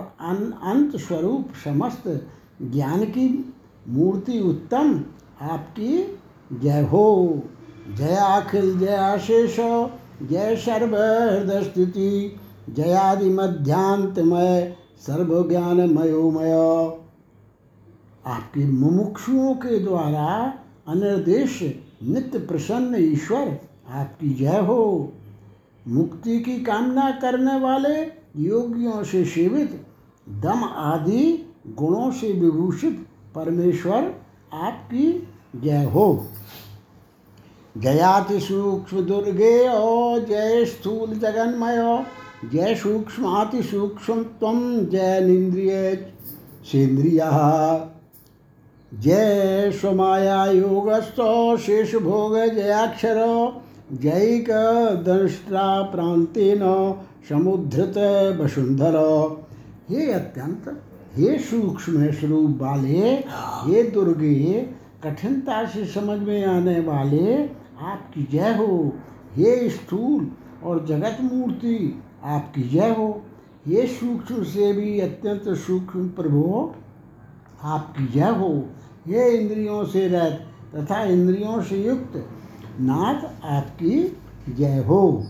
[0.62, 2.26] अंत स्वरूप समस्त
[2.62, 3.54] ज्ञान की
[3.88, 5.04] मूर्ति उत्तम,
[5.40, 6.18] आपकी
[6.52, 7.42] जय हो।
[7.96, 9.56] जय अखिल, जय अशेष,
[10.22, 12.36] जय सर्व हृदय स्थिति।
[12.74, 16.52] जयादि मध्यांतमय सर्व ज्ञान मयोमय
[18.26, 20.54] आपके मुमुक्षुओं के द्वारा
[20.88, 21.62] अनिर्देश,
[22.02, 23.58] नित्य प्रसन्न ईश्वर,
[23.90, 25.12] आपकी जय हो।
[25.88, 28.02] मुक्ति की कामना करने वाले
[28.48, 29.86] योगियों से सेवित,
[30.28, 34.14] दम आदि गुणों से विभूषित परमेश्वर
[34.52, 36.26] आपकी जय हो।
[37.78, 42.06] जयाति सूक्ष्म दुर्गे ओ जय स्थूल जगन्मय।
[42.44, 44.60] जय सूक्ष्माति सूक्ष्म तम
[44.92, 45.94] जय निंद्रिय
[46.64, 47.20] सेन्द्रिय।
[48.92, 51.20] जय स्वमाया योगस्थ
[51.62, 53.20] शेष भोग जयाक्षर
[53.92, 54.50] जैक
[55.06, 56.60] दंष्ट्रा प्रांतेन
[57.28, 57.98] समुद्धृत
[58.40, 58.96] वसुंधर
[59.90, 60.72] हे अत्यंत
[61.16, 64.60] हे सूक्ष्म स्वरूप वाले हे दुर्गे,
[65.04, 67.44] कठिनता से समझ में आने वाले,
[67.82, 68.92] आपकी जय हो।
[69.36, 70.30] हे स्थूल
[70.64, 73.22] और जगत मूर्ति आपकी जय हो।
[73.68, 76.72] ये सूक्ष्म से भी अत्यंत सूक्ष्म प्रभु
[77.62, 78.66] आपकी जय हो।
[79.08, 82.28] ये इंद्रियों से रहित तथा इंद्रियों से युक्त
[82.80, 85.24] नाथ आपकी जय हो।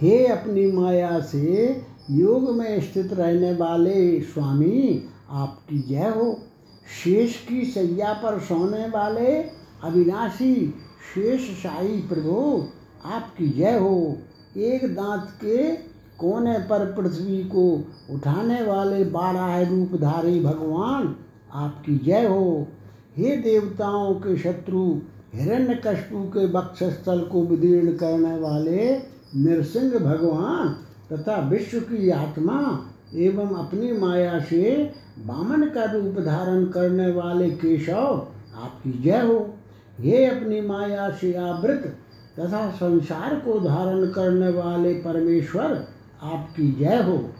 [0.00, 6.42] हे अपनी माया से योग में स्थित रहने वाले स्वामी, आपकी जय हो।
[7.04, 9.42] शेष की सैया पर सोने वाले
[9.84, 10.74] अविनाशी
[11.14, 12.68] शेष शाही प्रभु,
[13.04, 14.18] आपकी जय हो।
[14.56, 15.72] एक दांत के
[16.18, 21.16] कोने पर पृथ्वी को उठाने वाले बारह रूपधारी भगवान,
[21.52, 22.66] आपकी जय हो।
[23.16, 25.00] हे देवताओं के शत्रु
[25.34, 28.98] हिरण्यकशपु के वक्षस्थल को विदीर्ण करने वाले
[29.36, 30.68] नृसिंह भगवान
[31.12, 38.28] तथा विश्व की आत्मा एवं अपनी माया से बामन का रूप धारण करने वाले केशव,
[38.56, 39.54] आपकी जय हो।
[40.00, 41.96] हे अपनी माया से आवृत
[42.38, 45.86] तथा संसार को धारण करने वाले परमेश्वर
[46.22, 47.30] आपकी जय हो।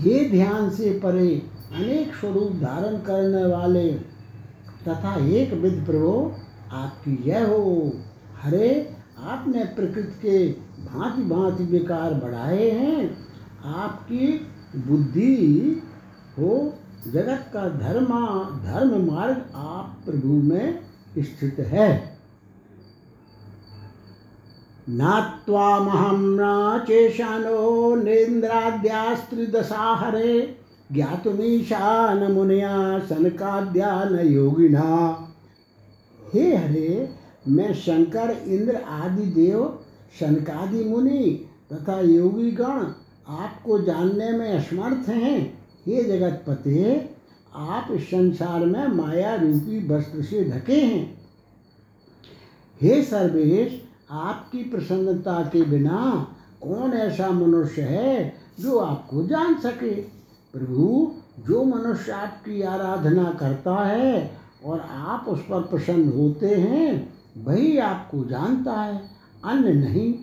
[0.00, 1.42] ये ध्यान से परे
[1.74, 3.88] अनेक स्वरूप धारण करने वाले
[4.88, 6.32] तथा एक विद प्रभु
[6.72, 7.92] आपकी जय हो।
[8.42, 10.48] हरे, आपने प्रकृति के
[10.84, 13.16] भांति भांति विकार बढ़ाए हैं।
[13.64, 14.26] आपकी
[14.76, 15.82] बुद्धि
[16.38, 18.20] हो जगत का धर्मा,
[18.64, 20.80] धर्म मार्ग आप प्रभु में
[21.18, 22.18] स्थित है।
[24.88, 30.58] नात्वामहं न चेशानो नेन्द्राद्यास्त्रिदशा हरे
[30.92, 35.18] ज्ञातुमीशान मुनिया सनकाद्या न योगिना
[36.34, 37.10] हे हरे,
[37.48, 39.78] मैं शंकर, इंद्र आदि देव
[40.20, 42.86] शनकादि मुनि तथा योगी गण
[43.28, 47.10] आपको जानने में असमर्थ हैं। हे जगतपते,
[47.54, 51.18] आप इस संसार में माया रूपी वस्त्र से ढके हैं।
[52.82, 56.28] हे सर्वेश, आपकी प्रसन्नता के बिना
[56.62, 59.94] कौन ऐसा मनुष्य है जो आपको जान सके?
[60.52, 67.78] प्रभु, जो मनुष्य आपकी आराधना करता है और आप उस पर प्रसन्न होते हैं, वही
[67.78, 69.10] आपको जानता है,
[69.44, 70.14] अन्य नहीं।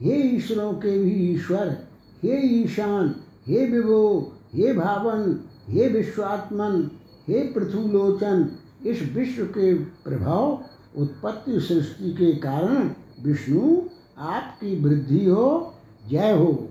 [0.00, 1.78] हे ईश्वरों के भी ईश्वर,
[2.22, 3.14] हे ईशान,
[3.46, 6.90] हे विभो हे भावन, हे विश्वात्मन,
[7.28, 8.50] हे पृथुलोचन,
[8.86, 10.62] इस विश्व के प्रभाव,
[10.98, 12.90] उत्पत्ति सृष्टि के कारण
[13.22, 13.82] विष्णु
[14.18, 15.74] आपकी वृद्धि हो,
[16.10, 16.68] जय हो।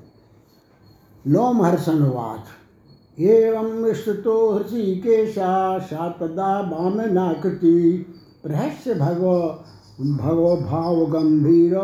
[1.27, 2.45] लोमहर्षणवाच
[3.19, 8.05] एवं स्तुतो हृषिकेशा सा तदा वामनाकृति
[8.43, 9.59] प्रहस्य भगव
[10.01, 11.77] भगव भाव गंभीर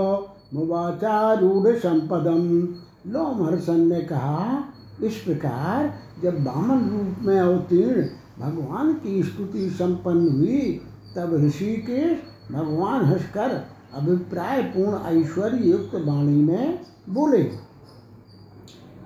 [0.54, 2.68] मुवाचारूढ़ संपदम।
[3.12, 4.64] लोमहर्षण ने कहा
[5.04, 8.02] इस प्रकार जब वामन रूप में अवतीर्ण
[8.40, 10.82] भगवान की स्तुति संपन्न हुई,
[11.16, 12.18] तब ऋषिकेश
[12.52, 17.44] भगवान हंसकर अभिप्राय पूर्ण ऐश्वर्य युक्त वाणी में बोले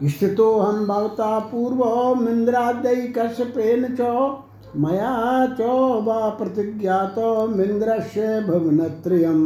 [0.03, 1.83] स्थितो हम भवता पूर्व
[2.21, 4.01] मिंद्रादय कश्यपेन च,
[4.75, 5.67] मया च
[6.05, 7.15] वा प्रतिज्ञात
[8.13, 9.43] से भवनत्रयम।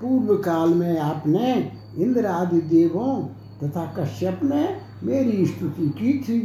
[0.00, 3.22] पूर्व काल में आपने इंद्र आदि देवों
[3.62, 4.64] तथा कश्यप ने
[5.02, 6.38] मेरी स्तुति की थी।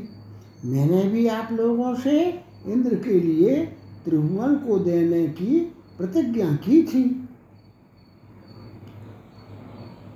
[0.65, 2.19] मैंने भी आप लोगों से
[2.67, 3.55] इंद्र के लिए
[4.05, 5.59] त्रिभुवन को देने की
[5.97, 7.03] प्रतिज्ञा की थी।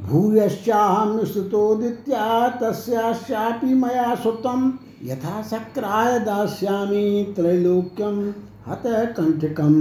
[0.02, 4.72] भूयश्चाहं स्तुतोदित्या तस्याशापि मया श्रुतं
[5.04, 8.22] यथा शक्राय दास्यामि त्रैलोक्यम,
[8.68, 8.84] हत
[9.18, 9.74] कंठकम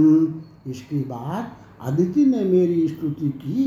[0.67, 1.51] इसके बाद
[1.81, 3.65] अदिति ने मेरी स्तुति की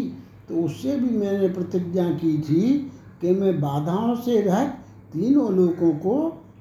[0.48, 4.64] तो उससे भी मैंने प्रतिज्ञा की थी कि मैं बाधाओं से रह
[5.12, 6.16] तीनों लोगों को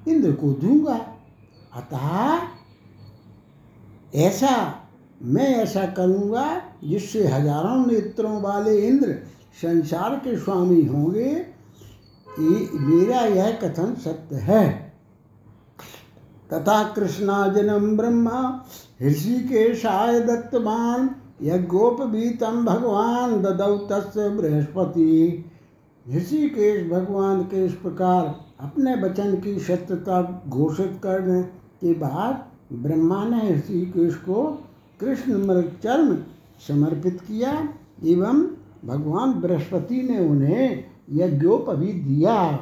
[0.08, 0.96] इंद्र को दूँगा।
[1.76, 2.08] अतः
[4.18, 4.56] ऐसा,
[5.22, 6.46] मैं ऐसा करूँगा
[6.84, 9.18] जिससे हज़ारों नेत्रों वाले इंद्र
[9.62, 11.32] संसार के स्वामी होंगे
[12.28, 14.68] मेरा यह कथन सत्य है।
[16.54, 18.66] तथा कृष्णाजनम ब्रह्मा,
[19.02, 21.10] ऋषि के शाय दत्तमान
[21.42, 25.46] यज्ञोपवीतम भगवान ददौ तस् बृहस्पति।
[26.16, 31.42] ऋषिकेश भगवान के इस प्रकार अपने वचन की सत्यता घोषित करने
[31.82, 32.44] के बाद
[32.74, 34.44] ब्रह्मा ने ऋषिकेश को
[35.00, 35.72] कृष्ण मृग
[36.68, 37.52] समर्पित किया
[38.06, 38.42] एवं
[38.86, 42.60] भगवान बृहस्पति ने उन्हें यज्ञोपवी दिया।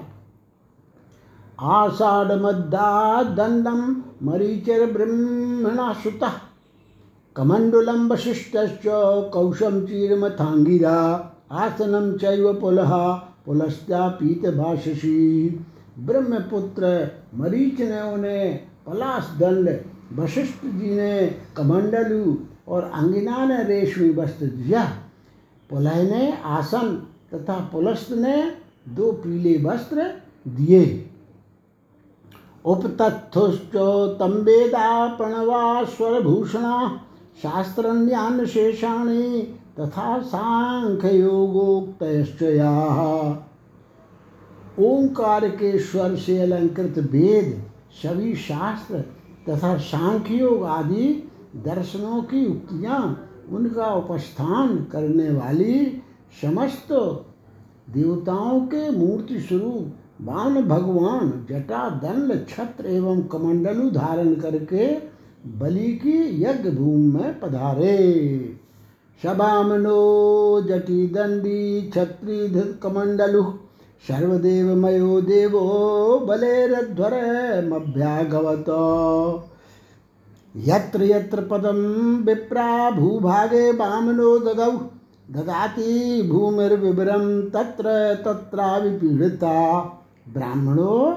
[1.61, 3.79] आषाढ़ मद्दा दंडम
[4.23, 6.19] मरीचर ब्रह्मणा सुत
[7.35, 8.57] कमंडुलम वशिष्ठ
[9.33, 10.99] कौशम चीरमथांगिरा
[11.51, 12.93] आसनम चैव पुलह
[13.47, 15.49] पुलस्त्या पीत भाषसी
[15.99, 16.87] ब्रह्मपुत्र
[17.33, 19.69] मरीच ने उन्हें पलाश दंड
[20.19, 21.27] वशिष्ठ जी ने
[21.57, 22.37] कमंडलू
[22.67, 24.83] और अंगिना ने रेशमी वस्त्र दिया।
[25.69, 28.51] पुलह ने आसन तथा पुलस्त ने
[28.89, 31.09] दो पीले वस्त्र दिए।
[32.65, 33.75] उपतत्थुश्च
[34.19, 34.45] तम
[35.17, 37.01] प्रणवा स्वरभूषणा
[37.41, 39.41] शास्त्रन्यान शेषाणी
[39.79, 42.71] तथा सांख्य योगोक्तया
[44.79, 47.61] ओंकार के स्वर से अलंकृत वेद
[48.03, 48.99] सभी शास्त्र
[49.49, 51.05] तथा सांख्य योग आदि
[51.65, 53.01] दर्शनों की उक्तियाँ
[53.51, 55.85] उनका उपस्थान करने वाली
[56.41, 56.91] समस्त
[57.89, 64.87] देवताओं के मूर्ति स्वरूप बाण भगवान जटा दंड छत्र एवं कमंडलु धारण करके
[65.59, 68.56] बलि की यज्ञ भूमि में पधारे।
[69.23, 69.99] शबामनो
[70.61, 72.49] जटी दंडी छत्री
[72.83, 73.43] कमंडलु
[74.07, 75.61] सर्वदेवमयो देवो
[76.19, 77.09] बलेरध्वरमभ्यागवत।
[80.55, 81.79] यत्र यत्र पदं
[82.23, 84.71] विप्रा भूभागे वामनो ददौ
[85.31, 87.85] ददाति भूमिर्विवरं तत्र
[88.25, 89.55] तत्राविपीड़िता।
[90.33, 91.11] ब्राह्मणों,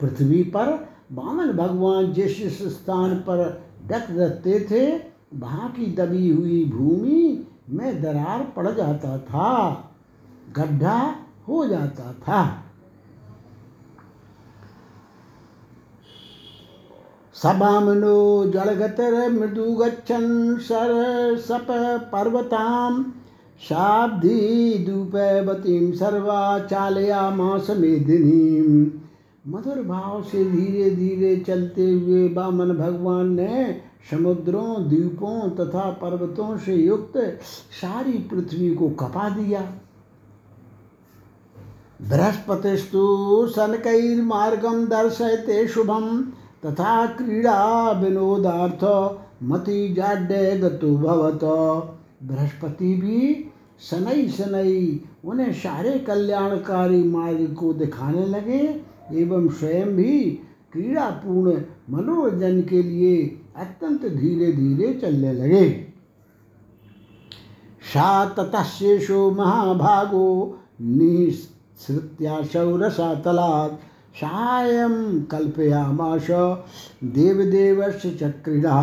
[0.00, 7.46] पृथ्वी पर वामन भगवान जिस स्थान पर डक रखते थे वहाँ की दबी हुई भूमि
[7.70, 9.50] में दरार पड़ जाता था,
[10.56, 11.14] गड्ढा
[11.48, 12.42] हो जाता था।
[17.34, 20.92] सबामनो जड़गतर मृदु गच्छन सर
[21.38, 21.66] सप
[22.12, 23.02] पर्वताम,
[23.60, 29.00] शाब्दी दूपवतीम सर्वा चालया मास मेदिनी।
[29.46, 33.80] मधुर भाव से धीरे धीरे चलते हुए बामन भगवान ने
[34.10, 37.16] समुद्रों, द्वीपों तथा पर्वतों से युक्त
[37.72, 39.60] सारी पृथ्वी को कपा दिया।
[42.02, 43.06] बृहस्पतिस्तु
[43.56, 46.22] शनकैर्मार्गं दर्शयते शुभम
[46.66, 48.84] तथा क्रीड़ा विनोदार्थ
[49.42, 51.44] मति जाड्य गतो भवत।
[52.22, 53.50] बृहस्पति भी
[53.80, 58.60] शनई शनई उन्हें सारे कल्याणकारी मार्ग को दिखाने लगे
[59.12, 60.20] एवं स्वयं भी
[60.72, 61.52] क्रीड़ापूर्ण
[61.90, 65.66] मनोरंजन के लिए अत्यंत धीरे धीरे चलने लगे।
[67.84, 70.28] सा ततशेषो महाभागो
[70.80, 73.74] निःसृत्याशौ रसातलात्
[74.16, 76.26] सायं कल्पयामाश
[77.14, 78.80] देवदेवस्य च क्रीडा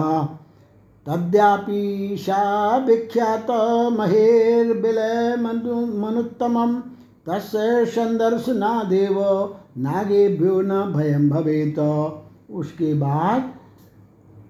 [1.08, 1.84] तद्यापि
[2.20, 2.42] सा
[2.78, 3.50] विख्यात
[3.98, 6.72] महेर्बिलमनु मनुत्तमं
[7.28, 9.18] तस्य सन्दर्शनादेव
[9.78, 11.80] नागेभ्यो न भयं भवेत।
[12.50, 13.42] उसके बाद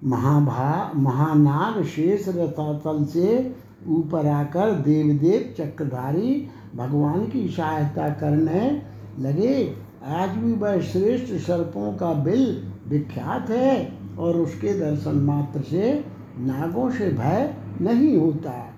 [0.04, 3.56] महाभा, महानाग शेष रथातल से
[3.88, 8.82] ऊपर आकर देवदेव चक्रधारी भगवान की सहायता करने
[9.20, 9.76] लगे।
[10.06, 16.06] आज भी वह श्रेष्ठ सर्पों का बिल विख्यात है और उसके दर्शन मात्र से
[16.40, 18.74] नागों से भय नहीं होता।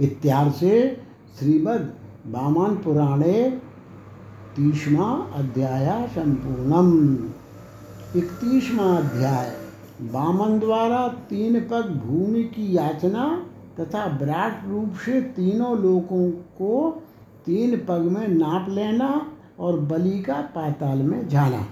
[0.00, 1.00] इत्यार से
[1.38, 1.88] श्रीमद्
[2.32, 3.60] वामन पुराणे
[4.56, 7.14] तीसवा अध्याय संपूर्णम।
[8.16, 9.57] इकतीसवा अध्याय।
[10.02, 13.46] वामन द्वारा तीन पग भूमि की याचना
[13.80, 17.02] तथा विराट रूप से तीनों लोकों को
[17.46, 19.26] तीन पग में नाप लेना
[19.58, 21.66] और बलि का पाताल में जाना।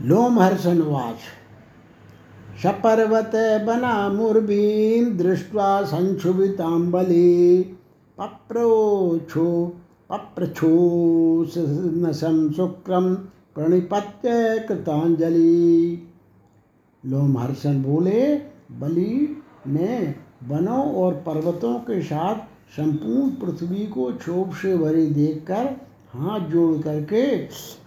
[0.00, 1.16] लोमहर्षणवाच
[2.62, 3.32] सपर्वत
[3.66, 7.76] बना मुर्भीं दृष्ट्वा संक्षुभितां बलि।
[8.18, 9.76] पप्रोछो
[10.10, 13.16] पप्रछोसनसं शुक्रम
[13.54, 16.08] प्रणिपत्य कृतांजलि
[17.04, 18.34] लोमहर्षण बोले,
[18.72, 20.14] बलि ने
[20.48, 22.36] वनों और पर्वतों के साथ
[22.76, 25.64] संपूर्ण पृथ्वी को क्षोभ से भरी देखकर
[26.14, 27.24] हाथ जोड़ करके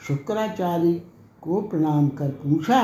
[0.07, 0.93] शुक्राचार्य
[1.41, 2.82] को प्रणाम कर पूछा,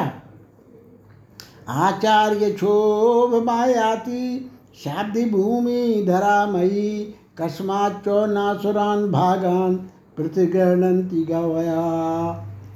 [1.67, 9.75] आचार्य क्षोभ मायाति, शाब्दी भूमि धरा मई कस्माच्च नासुरान भागान
[10.15, 11.81] प्रतिगणंती गवया।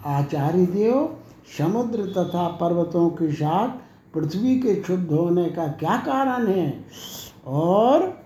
[0.06, 1.08] आचार्य देव
[1.58, 3.70] समुद्र तथा पर्वतों के साथ
[4.14, 6.86] पृथ्वी के क्षुब्ध होने का क्या कारण है?
[7.48, 8.22] और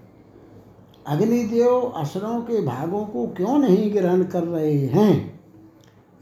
[1.07, 5.39] अग्निदेव असुरों के भागों को क्यों नहीं ग्रहण कर रहे हैं?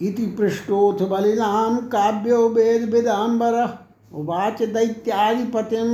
[0.02, 3.80] इति पृष्ठोथ बलिनाम काव्यो वेद विदाम्बर
[4.14, 5.88] उवाच दैत्याधिपतिम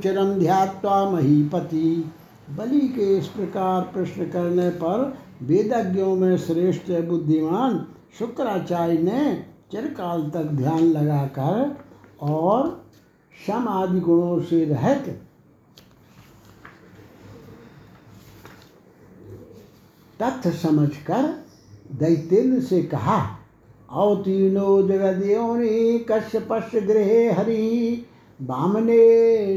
[0.00, 2.12] चिरम ध्यात्वा महीपति।
[2.50, 7.86] बलि के इस प्रकार प्रश्न करने पर वेदज्ञों में श्रेष्ठ बुद्धिमान
[8.18, 11.76] शुक्राचार्य ने चिरकाल तक ध्यान लगाकर
[12.22, 12.86] और
[13.46, 15.08] सम आदि गुणों से रहित
[20.22, 21.22] तथ्य समझकर
[21.92, 23.18] दैत्येन्द्र से कहा
[23.92, 28.06] अवतीर्णो जगदयोनि कश्यपस्य गृहे हरि
[28.40, 28.96] वामने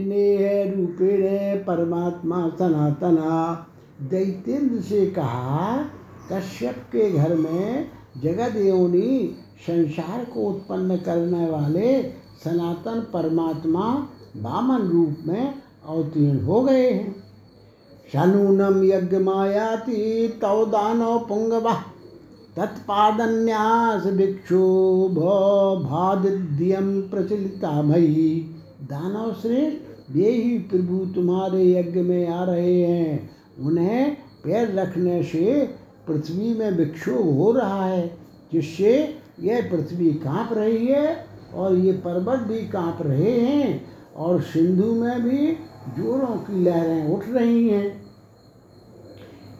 [0.05, 3.53] नेह रूपेण परमात्मा सनातना।
[4.01, 5.83] दैत्येन्द्र से कहा,
[6.31, 12.01] कश्यप के घर में जगत योनि संसार को उत्पन्न करने वाले
[12.43, 13.85] सनातन परमात्मा
[14.37, 15.53] वामन रूप में
[15.87, 17.15] अवतीर्ण हो गए हैं।
[18.13, 21.71] शनूनम यज्ञ मायाति तव दानव पुंगव
[22.55, 25.19] तत्पादन्यास भिक्षुभ
[25.83, 28.29] भादिद्यम प्रचलिता मयी
[28.83, 35.69] दानव श्रेष्ठ ये ही प्रभु तुम्हारे यज्ञ में आ रहे हैं। उन्हें पैर रखने से
[36.07, 38.17] पृथ्वी में विक्षोभ हो रहा है,
[38.53, 43.85] जिससे यह पृथ्वी काँप रही है और ये पर्वत भी काँप रहे हैं
[44.15, 45.47] और सिंधु में भी
[45.89, 48.03] जोरों की लहरें उठ रही हैं।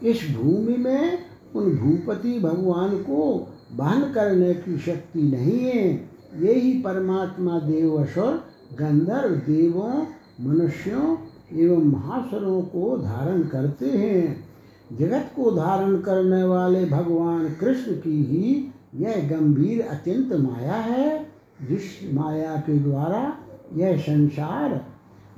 [0.02, 1.18] इस भूमि में
[1.56, 6.08] उन भूपति भगवान को बहन करने की शक्ति नहीं है।
[6.40, 10.06] यही परमात्मा देव असुर गंधर्व देवों,
[10.40, 11.16] मनुष्यों
[11.52, 14.43] एवं महासुरों को धारण करते हैं।
[14.92, 21.26] जगत को धारण करने वाले भगवान कृष्ण की ही यह गंभीर अत्यंत माया है,
[21.68, 23.36] जिस माया के द्वारा
[23.74, 24.86] यह संसार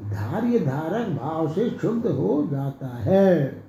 [0.00, 3.62] धार्य धारक भाव से शुद्ध हो जाता है।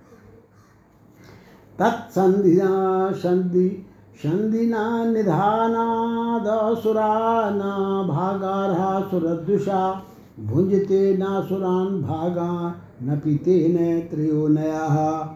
[1.79, 7.59] तत्संधिना संधि, संधिना निधानादसुरा न
[8.07, 10.03] भागारहा सुरदुषा
[10.39, 15.33] भुंजते नासुरान भागा न पीते न त्रयोनया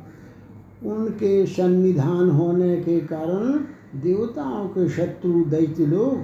[0.86, 3.59] उनके सन्निधान होने के कारण
[4.01, 6.17] देवताओं के शत्रु दैत्य लोग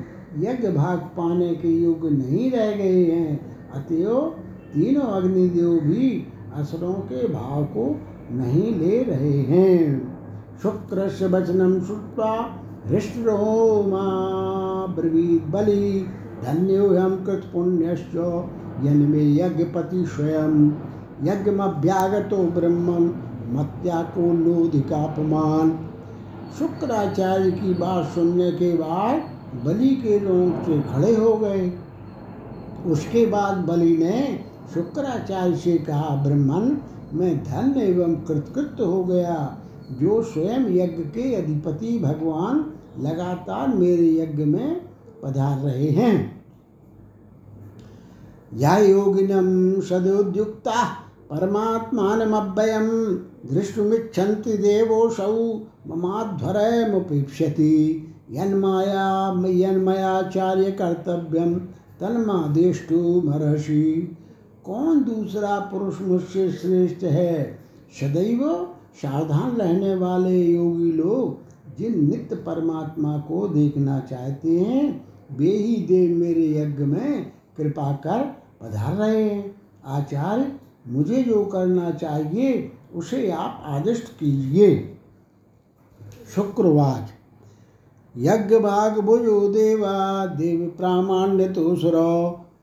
[0.44, 4.36] यज्ञ भाग पाने के योग्य नहीं रह गए हैं। अतएव
[4.74, 8.00] तीनों अग्निदेव भी असुरों के भाव को
[8.32, 10.18] नहीं ले रहे हैं।
[10.62, 14.06] शुक्र से वचनम श्रुत्वा हृष्टरोमा
[14.96, 16.06] ब्रवीत बलि
[16.44, 18.16] धन्योहम कृत पुण्यश्च
[18.84, 20.72] यज्ञपति स्वयं।
[21.24, 23.10] यज्ञमभ्यागतो ब्रह्मम
[23.48, 25.90] मत्या को लोधिकापमान
[26.60, 29.30] शुक्राचार्य की बात सुनने के बाद
[29.66, 31.74] बलि के लोग से खड़े हो गए।
[32.86, 34.40] उसके बाद बलि ने
[34.74, 36.78] शुक्राचार्य से कहा, ब्रह्मन,
[37.14, 39.58] मैं धन एवं कृतकृत हो गया,
[39.92, 44.82] जो स्वयं यज्ञ के अधिपति भगवान लगातार मेरे यज्ञ में
[45.24, 46.46] पधार रहे हैं।
[48.54, 50.86] या योगिनम सदोद्युक्ता
[51.30, 52.88] परमात्मानमव्ययम
[53.52, 61.68] दृष्टुमिच्छन्ति देवोऽसौ ममाध्वरमुपेक्ष्यति। यन्माया यन्मयाचार्य कर्तव्यम
[62.00, 64.18] तन्मादेष्टुमर्हसि
[64.66, 67.60] कौन दूसरा पुरुष मुझसे श्रेष्ठ है?
[68.00, 71.38] सदैव सावधान रहने वाले योगी लोग,
[71.78, 78.36] जिन नित्य परमात्मा को देखना चाहते हैं, वे ही देव मेरे यज्ञ में कृपा कर
[78.62, 80.52] पधार रहे हैं। आचार्य,
[80.88, 84.98] मुझे जो करना चाहिए उसे आप आदिष्ट कीजिए।
[86.36, 87.10] शुक्रवाच।
[88.18, 91.96] यज्ञ भाग भुजो देवा, देव प्रामाण्य तो सुर,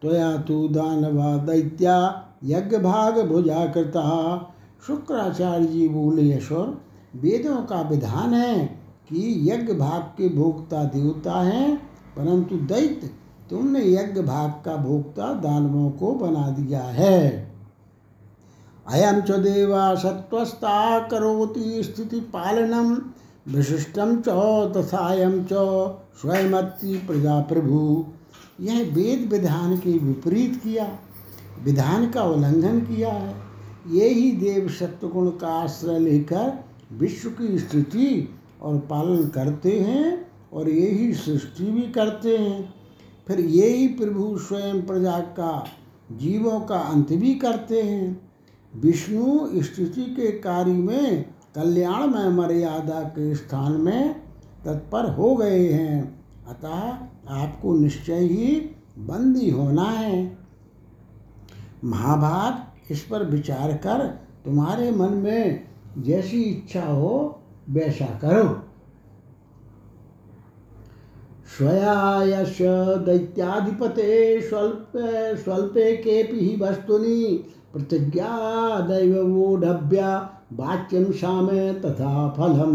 [0.02, 4.06] त्वया तो दानवा दैत्या यज्ञ भाग भुजा कृता।
[4.86, 6.80] शुक्राचार्य जी बोले, यशोर,
[7.16, 8.66] वेदों का विधान है
[9.08, 11.76] कि यज्ञ भाग के भोक्ता देवता हैं,
[12.16, 13.10] परंतु दैत्य,
[13.50, 17.53] तुमने यज्ञ भाग का भोक्ता दानवों को बना दिया है।
[18.86, 22.94] अयम च देवा सत्वस्ता करोति स्थिति पालनम
[23.48, 24.28] विशिष्टम च
[24.76, 25.62] तथायम च
[26.20, 28.04] स्वयमति प्रजा प्रभु
[28.60, 30.98] यह वेद विधान के विपरीत किया,
[31.64, 33.34] विधान का उल्लंघन किया है।
[33.92, 36.52] यही देव सत्वगुण का आश्रय लेकर
[36.92, 38.28] विश्व की स्थिति
[38.62, 42.74] और पालन करते हैं और यही सृष्टि भी करते हैं।
[43.28, 45.66] फिर यही प्रभु स्वयं प्रजा का,
[46.12, 48.23] जीवों का अंत भी करते हैं।
[48.76, 51.22] विष्णु स्थिति के कार्य में
[51.54, 54.14] कल्याण में मर्यादा के स्थान में
[54.64, 56.98] तत्पर हो गए हैं। अतः
[57.28, 60.38] आपको निश्चय ही बंदी होना है।
[61.84, 63.98] महाभाग, इस पर विचार कर
[64.44, 65.68] तुम्हारे मन में
[65.98, 68.62] जैसी इच्छा हो, वैसा करो।
[71.58, 72.58] स्वयायश
[73.06, 74.92] दैत्याधिपते स्वल्प,
[75.44, 75.82] स्वल्पे
[76.32, 77.44] ही वस्तुनि
[77.74, 78.38] प्रतिज्ञा
[78.80, 82.72] दैवोढभ्या वाच्यम शामे तथा फलम।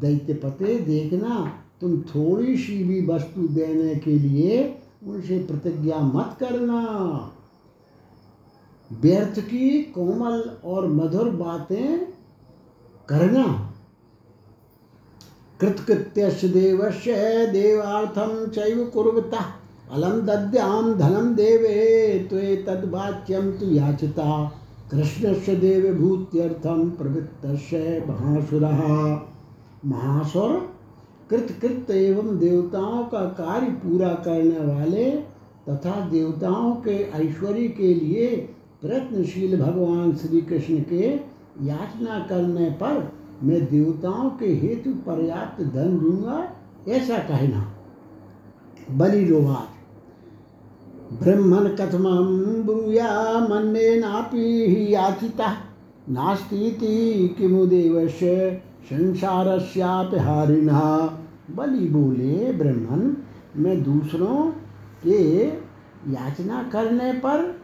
[0.00, 6.80] दैत्यपते, देखना, तुम थोड़ी सी भी वस्तु देने के लिए उनसे प्रतिज्ञा मत करना।
[9.00, 11.98] व्यर्थ की कोमल और मधुर बातें
[13.08, 13.72] करना।
[15.60, 17.14] कृतकृत्यस्य देवस्य
[17.46, 24.54] देवार्थम चैव कुर्वता। अलम दद्याम धनम देवे, त्वे तद्वाच्यम तु याचिता।
[24.90, 28.82] कृष्णस्य देव भूत्यर्थम प्रवृत्तस्य महासुरः।
[29.86, 30.76] महासुर
[31.30, 35.10] कृतकृत एवं देवताओं का कार्य पूरा करने वाले
[35.68, 38.36] तथा देवताओं के ऐश्वर्य के लिए
[38.82, 41.20] प्रयत्नशील भगवान श्री कृष्ण के
[41.62, 43.12] याचना करने पर
[43.42, 46.50] मैं देवताओं के हेतु पर्याप्त धन दूँगा,
[46.88, 47.72] ऐसा कहना।
[48.90, 49.75] बलि रोवाच।
[51.12, 52.26] ब्रह्मण कथमं
[54.00, 55.56] नापि हि याचिता।
[56.08, 61.10] नास्तीति किमु देवस्य संसारस्यापि हारिणः।
[61.50, 63.16] बलि बोले ब्रह्मन,
[63.56, 64.50] मैं दूसरों
[65.02, 65.46] के
[66.12, 67.58] याचना करने पर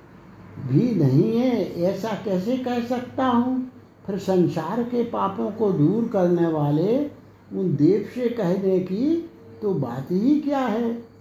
[0.69, 3.71] भी नहीं है, ऐसा कैसे कह सकता हूँ?
[4.07, 7.05] फिर संसार के पापों को दूर करने वाले
[7.53, 9.31] उन देव से कहने की
[9.63, 11.12] तो बात ही क्या है?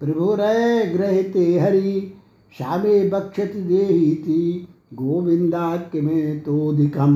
[0.00, 2.12] प्रभुरय ग्रहते हरि,
[2.58, 7.14] श्यामे बक्षत देहीति गोविंदाक्य में तोधिकम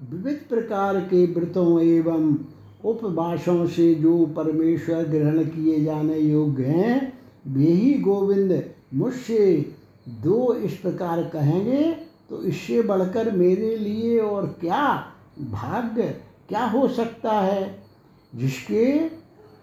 [0.00, 2.36] विविध प्रकार के व्रतों एवं
[2.84, 7.12] उपवासों से जो परमेश्वर ग्रहण किए जाने योग्य हैं,
[7.46, 9.74] वे ही गोविंद मुझसे
[10.08, 11.96] दो इस प्रकार कहेंगे
[12.30, 15.06] तो इससे बढ़कर मेरे लिए और क्या
[15.40, 17.87] भाग्य, क्या हो सकता है?
[18.32, 18.98] जिसके,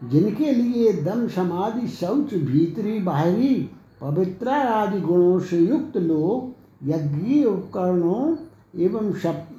[0.02, 3.56] जिनके लिए दम समाधि शौच भीतरी बाहरी
[4.02, 8.36] पवित्र आदि गुणों से युक्त लोग यज्ञीय उपकरणों
[8.82, 9.12] एवं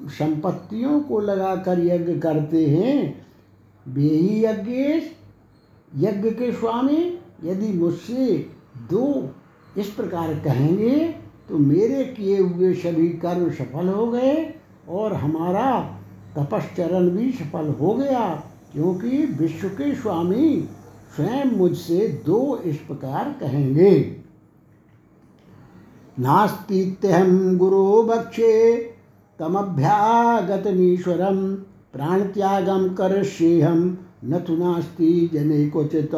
[0.08, 3.26] संपत्तियों को लगाकर यज्ञ करते हैं।
[3.86, 4.72] वे ही यज्ञ
[5.96, 7.02] यज्ञ के स्वामी,
[7.44, 8.36] यदि मुझसे
[8.90, 9.30] दो
[9.78, 10.98] इस प्रकार कहेंगे
[11.48, 14.34] तो मेरे किए हुए सभी कर्म सफल हो गए
[14.88, 15.68] और हमारा
[16.36, 18.22] तपश्चरण भी सफल हो गया।
[18.72, 20.68] क्योंकि विश्व के स्वामी
[21.16, 24.22] स्वयं मुझसे दो इस प्रकार कहेंगे।
[26.18, 28.76] नास्तीत्यहम गुरु बक्षे
[29.38, 31.54] तमभ्यागतमीश्वरम
[31.92, 33.24] प्राण त्यागम कर
[34.24, 36.10] न तो नास्ती जने क्वचित।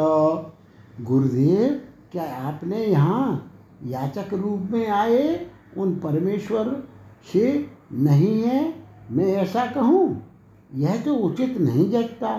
[1.01, 1.81] गुरुदेव,
[2.13, 3.53] क्या आपने यहाँ
[3.87, 5.47] याचक रूप में आए?
[5.77, 6.87] उन परमेश्वर
[7.33, 8.75] से नहीं है,
[9.11, 10.28] मैं ऐसा कहूँ?
[10.75, 12.31] यह तो उचित नहीं जगता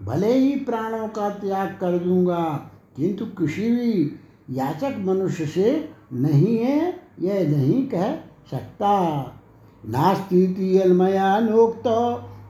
[0.00, 4.20] भले ही प्राणों का त्याग कर दूँगा, किंतु किसी भी
[4.50, 8.14] याचक मनुष्य से नहीं है, यह नहीं कह
[8.50, 8.92] सकता।
[9.88, 11.86] नास्ती अन्मया नोक्त,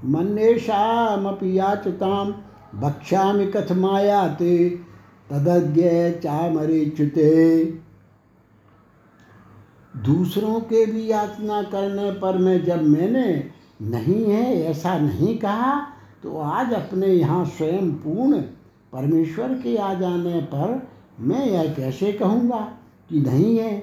[0.05, 2.33] मन्येषामपि याचताम,
[2.75, 4.69] भक्ष्यामि कथमायाते
[5.31, 5.83] तदज्ञ
[6.21, 7.65] चामरेच्युते।
[9.95, 15.75] दूसरों के भी याचना करने पर मैं, जब मैंने नहीं है, ऐसा नहीं कहा
[16.23, 18.41] तो आज अपने यहाँ स्वयं पूर्ण
[18.93, 20.89] परमेश्वर के आ जाने पर
[21.21, 22.61] मैं यह कैसे कहूँगा
[23.11, 23.79] कि नहीं है?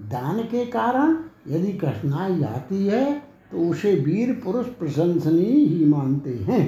[0.00, 1.16] दान के कारण
[1.48, 3.12] यदि कठिनाई आती है
[3.52, 6.66] तो उसे वीर पुरुष प्रशंसनीय ही मानते हैं।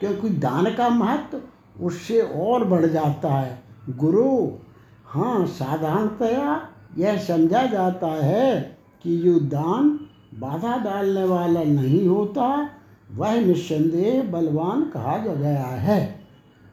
[0.00, 3.62] क्योंकि दान का महत्व उससे और बढ़ जाता है।
[3.98, 4.48] गुरु
[5.06, 9.88] हाँ साधारणतया यह समझा जाता है कि जो दान
[10.38, 12.70] बाधा डालने वाला नहीं होता।
[13.14, 16.20] वह निस्संदेह बलवान कहा गया है।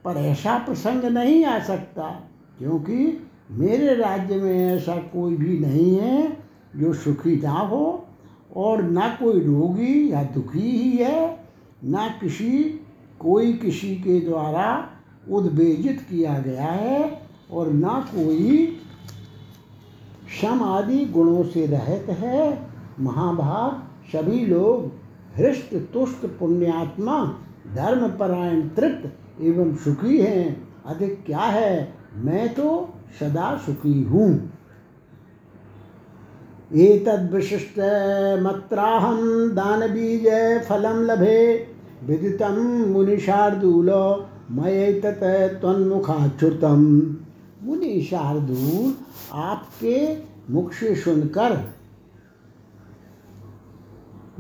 [0.06, 2.10] पर ऐसा प्रसंग नहीं आ सकता,
[2.58, 6.38] क्योंकि मेरे राज्य में ऐसा कोई भी नहीं है
[6.76, 8.08] जो सुखी ना हो,
[8.56, 11.40] और ना कोई रोगी या दुखी ही है,
[11.84, 12.82] ना किसी,
[13.20, 14.90] कोई किसी के द्वारा
[15.32, 18.78] उद्वेजित किया गया है, और ना कोई
[20.42, 24.92] सम आदि गुणों से रहित है। महाभाग, सभी लोग,
[25.38, 27.40] हृष्ट, तुष्ट, पुण्यात्मा,
[27.76, 31.94] धर्मपरायण, तृप्त एवं सुखी हैं। अधिक क्या है?
[32.16, 32.90] मैं तो
[33.20, 34.52] सदा सुखी हूँ।
[36.76, 37.76] एतद्विशिष्ट
[39.54, 40.28] दान बीज
[40.70, 41.68] फलम लभे।
[42.06, 42.56] विदितम
[42.92, 43.90] मुनिशार्दूल
[44.52, 46.82] मय तन्मुखाच्युतम
[47.64, 48.94] मुनि शार्दूल
[49.34, 50.18] आपके
[50.54, 51.75] मुख से सुनकर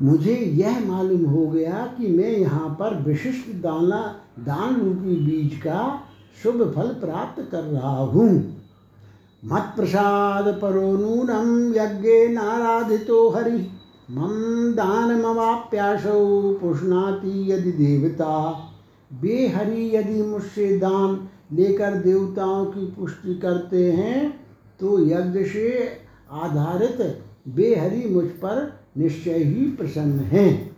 [0.01, 3.99] मुझे यह मालूम हो गया कि मैं यहाँ पर विशिष्ट दाना,
[4.39, 6.01] दान रूपी बीज का
[6.43, 8.29] शुभ फल प्राप्त कर रहा हूँ।
[9.45, 13.57] मत प्रसाद परो नूनम यज्ञ नाराधितो हरि।
[14.11, 18.51] मम दान मवाप्यासो पुष्णाति यदि देवता।
[19.11, 24.29] बेहरि यदि मुझसे दान लेकर देवताओं की पुष्टि करते हैं
[24.79, 25.87] तो यज्ञ से
[26.31, 30.75] आधारित बेहरी मुझ पर निश्चय ही प्रसन्न हैं।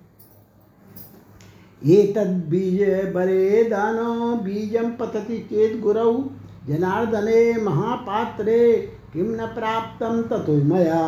[1.82, 2.82] ये तद बीज
[3.14, 6.12] बरे दानो बीजम पतति चेत गुरौ,
[6.68, 8.76] जनार्दने महापात्रे
[9.14, 11.04] किम न प्राप्तम ततो मया।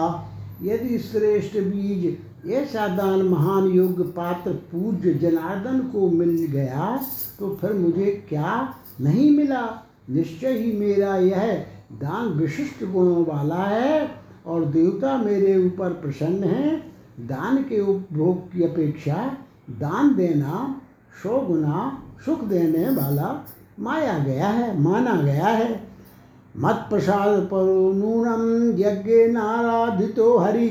[0.63, 2.17] यदि श्रेष्ठ बीज,
[2.51, 6.95] ऐसा दान महान योग्य पात्र पूज्य जनार्दन को मिल गया
[7.39, 8.53] तो फिर मुझे क्या
[9.01, 9.63] नहीं मिला?
[10.09, 11.53] निश्चय ही मेरा यह
[11.93, 14.09] दान विशिष्ट गुणों वाला है,
[14.45, 16.77] और देवता मेरे ऊपर प्रसन्न हैं।
[17.19, 19.15] दान के उपभोग की अपेक्षा
[19.69, 20.81] दान देना
[21.23, 23.45] सौ गुना सुख देने वाला
[23.79, 25.79] माया गया है, माना गया है।
[26.57, 30.69] मत प्रसाद परो नूनम यज्ञ नाराधितो हरि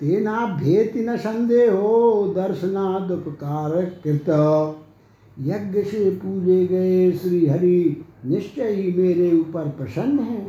[0.00, 4.28] तेनाभ्येति न संदेहो दर्शनादुपकार कृत
[5.40, 10.40] यज्ञ से पूजे गए श्री हरि निश्चय ही मेरे ऊपर प्रसन्न है।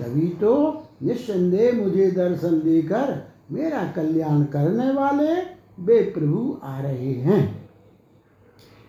[0.00, 0.54] तभी तो
[1.02, 3.16] निस्संदेह मुझे दर्शन देकर
[3.48, 5.34] मेरा कल्याण करने वाले
[5.84, 7.68] वे प्रभु आ रहे हैं।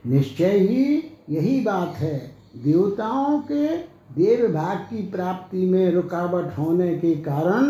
[0.06, 0.84] निश्चय ही
[1.30, 2.18] यही बात है,
[2.64, 3.78] देवताओं के
[4.16, 7.66] देव भाग की प्राप्ति में रुकावट होने के कारण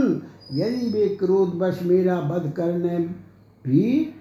[0.54, 2.98] यदि वे क्रोधवश मेरा वध करने
[3.66, 4.14] भी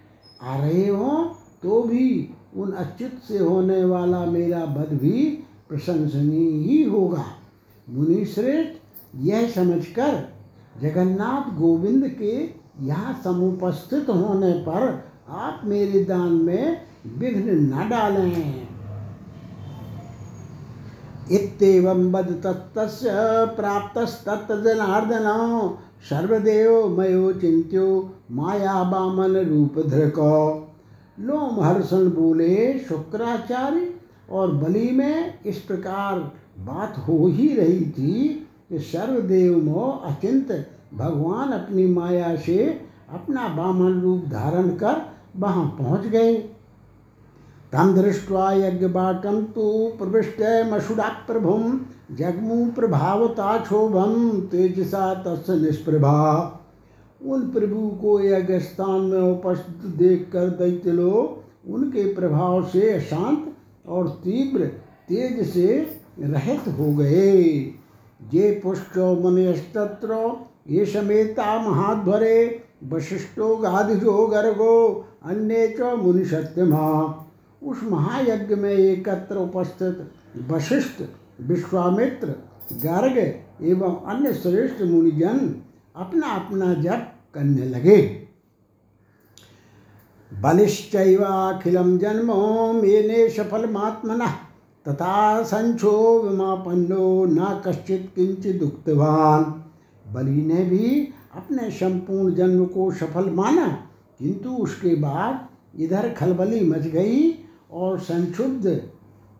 [0.43, 1.25] आ रहे हों
[1.62, 5.23] तो भी उन अच्युत से होने वाला मेरा वध भी
[5.69, 7.25] प्रशंसनीय ही होगा।
[7.89, 8.81] मुनिश्रेष्ठ,
[9.16, 10.29] यह समझकर
[10.83, 16.81] जगन्नाथ गोविंद के यहाँ समुपस्थित होने पर आप मेरे दान में
[17.18, 18.68] विघ्न न डालें।
[21.31, 23.11] इत्येवं वद तत्तस्य
[23.57, 25.26] प्राप्तस्तत्तजनार्दन
[26.11, 30.18] सर्वदेव मयो चिंत्यो माया बामन रूप धृक।
[31.20, 33.95] लोम हर्षण बोले, शुक्राचार्य,
[34.31, 36.18] और बलि में इस प्रकार
[36.59, 40.51] बात हो ही रही थी कि सर्वदेव मोह अचिंत
[40.93, 42.59] भगवान अपनी माया से
[43.12, 45.01] अपना बामन रूप धारण कर
[45.36, 46.34] वहाँ पहुँच गए।
[47.72, 51.80] तम दृष्ट्वा यज्ञबाटम तो प्रविष्टमशुड़ा प्रभुम
[52.16, 56.14] जगमु प्रभावता क्षोभम तेजसा तस् निष्प्रभा।
[57.20, 63.55] उन प्रभु को यज्ञ स्थान में उपस्थित देख कर दैत्य लोग उनके प्रभाव से अशांत
[63.86, 64.66] और तीव्र
[65.09, 65.66] तेज से
[66.20, 67.43] रहित हो गए।
[68.20, 70.14] जे पुष्ट मुनिस्तत्र
[70.69, 76.89] ये समेता महाध्वरे वशिष्ठो गाधिजो गर्गो, अन्य च मुनि सत्यमा
[77.62, 80.11] उस महायज्ञ में एकत्र उपस्थित
[80.51, 81.03] वशिष्ठ,
[81.41, 82.35] विश्वामित्र,
[82.75, 83.16] गर्ग
[83.64, 85.39] एवं अन्य श्रेष्ठ मुनिजन
[85.97, 87.97] अपना अपना जप करने लगे।
[90.33, 92.33] बलिश्चैवाखिलं जन्म
[92.83, 94.27] मेने सफलमात्मन,
[94.87, 99.58] तथा संक्षो विमापन्नो न कश्चित किंचित उक्तवान
[100.13, 103.67] बलि ने भी अपने संपूर्ण जन्म को सफल माना,
[104.21, 107.31] किंतु उसके बाद इधर खलबली मच गई
[107.73, 108.67] और संक्षुब्ध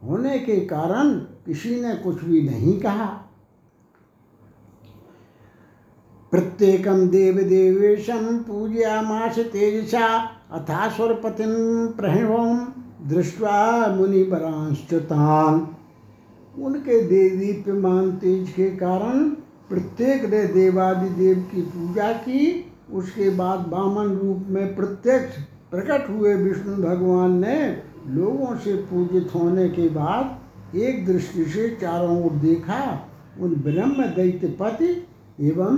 [0.03, 1.12] होने के कारण
[1.47, 3.07] किसी ने कुछ भी नहीं कहा।
[6.33, 10.07] प्रत्येकम देव देवेशम पूजयामास तेजसा
[10.53, 11.55] अथास्वरपतिम
[11.97, 12.59] प्रणवम
[13.09, 15.66] दृष्टवा मुनिवरांश्चतान
[16.55, 19.29] उनके देदीप्यमान तेज के कारण
[19.69, 26.77] प्रत्येक ने देवादिदेव की पूजा की। उसके बाद बामन रूप में प्रत्यक्ष प्रकट हुए विष्णु
[26.77, 32.83] भगवान ने लोगों से पूजित होने के बाद एक दृष्टि से चारों ओर देखा।
[33.41, 34.91] उन ब्रह्म दैत्यपति
[35.41, 35.77] एवं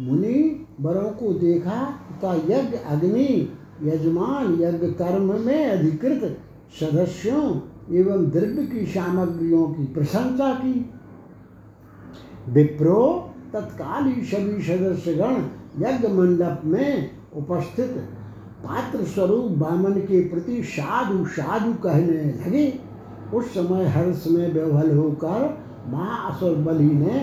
[0.00, 6.38] मुनि बरों को देखा तथा यज्ञ अग्नि, यजमान यज्ञ कर्म में अधिकृत
[6.80, 7.44] सदस्यों
[7.94, 10.90] एवं द्रव्य की सामग्रियों की प्रशंसा की।
[12.48, 15.34] विप्रो तत्काल सभी सदस्यगण
[15.78, 17.90] यज्ञ मंडप में उपस्थित।
[18.64, 22.80] पात्र स्वरूप बामन के प्रति साधु साधु कहने लगे।
[23.34, 27.20] उस समय हर्ष में व्यवहल होकर महाअसुर बलि ने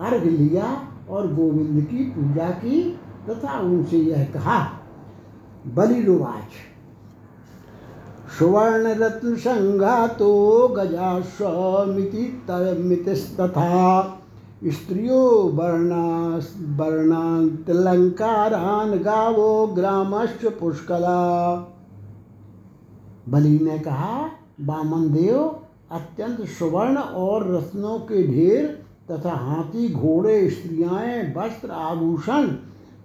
[0.00, 2.98] अर्घ लिया और गोविंद की पूजा की
[3.28, 4.58] तथा उनसे यह कहा
[5.66, 6.50] बलिरुवाच
[8.28, 12.42] सुवर्ण रत्न संघातो गजास्वमिति
[12.78, 14.14] मितिस्तथा
[14.64, 16.40] स्त्रियो वर्णा
[16.78, 21.56] वर्णांतलंकारान गावो ग्रामश्च पुष्कला।
[23.28, 25.56] बलि ने कहा, बामन देव,
[25.90, 32.48] अत्यंत सुवर्ण और रत्नों के ढेर तथा हाथी घोड़े, स्त्रियाएँ, वस्त्र, आभूषण,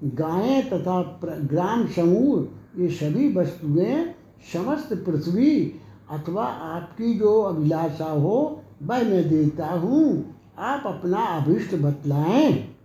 [0.04, 2.46] गायें तथा ग्राम समूह,
[2.82, 4.16] ये सभी वस्तुएँ
[4.54, 5.76] समस्त पृथ्वी
[6.12, 12.76] अथवा आपकी जो अभिलाषा हो वह मैं देता हूँ। आप अपना अभिष्ट बतलाएँ।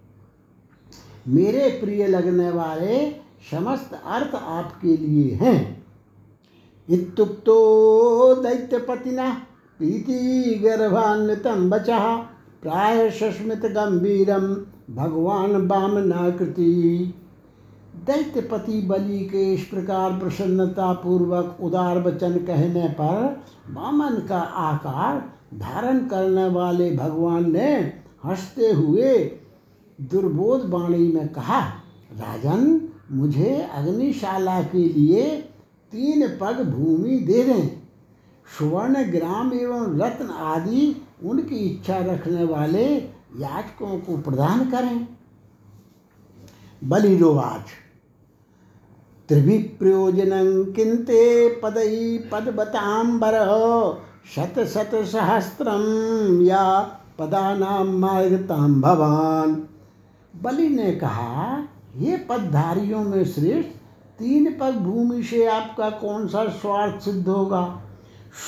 [1.28, 3.10] मेरे प्रिय लगने वाले,
[3.50, 5.86] समस्त अर्थ आपके लिए हैं।
[6.90, 7.56] इत्युक्तो
[8.34, 9.42] दैत्यपतिना,
[9.78, 12.16] प्रीति गर्भान्वितम बचा
[12.62, 14.46] प्राय सस्मित गंभीरम
[14.94, 17.14] भगवान बामनाकृति
[18.08, 25.18] दैत्यपति बलि के इस प्रकार प्रसन्नता पूर्वक उदार वचन कहने पर वामन का आकार
[25.58, 27.74] धारण करने वाले भगवान ने
[28.24, 29.18] हँसते हुए
[30.00, 31.60] दुर्बोध वाणी में कहा,
[32.12, 35.36] राजन, मुझे अग्निशाला के लिए
[35.92, 37.68] तीन पग भूमि दे दें।
[38.58, 42.86] सुवर्ण, ग्राम एवं रत्न आदि उनकी इच्छा रखने वाले
[43.40, 45.08] याचकों को प्रदान करें।
[46.84, 47.66] बलिरोवाच
[49.28, 51.22] त्रिभिप्रयोजनं किन्ते
[51.62, 51.94] पदै
[52.32, 53.34] पदबताम्बर
[54.34, 55.82] शत शत सहस्त्रम
[56.42, 56.64] या
[57.18, 59.52] पदानां मार्गताम भवान।
[60.34, 61.58] बलि ने कहा,
[61.96, 63.76] ये पदधारियों में श्रेष्ठ
[64.18, 67.62] तीन पग भूमि से आपका कौन सा स्वार्थ सिद्ध होगा?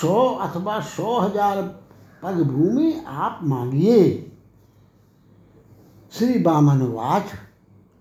[0.00, 1.62] सौ अथवा सौ हज़ार
[2.22, 4.02] पग भूमि आप मांगिए।
[6.12, 7.32] श्री बामन वाच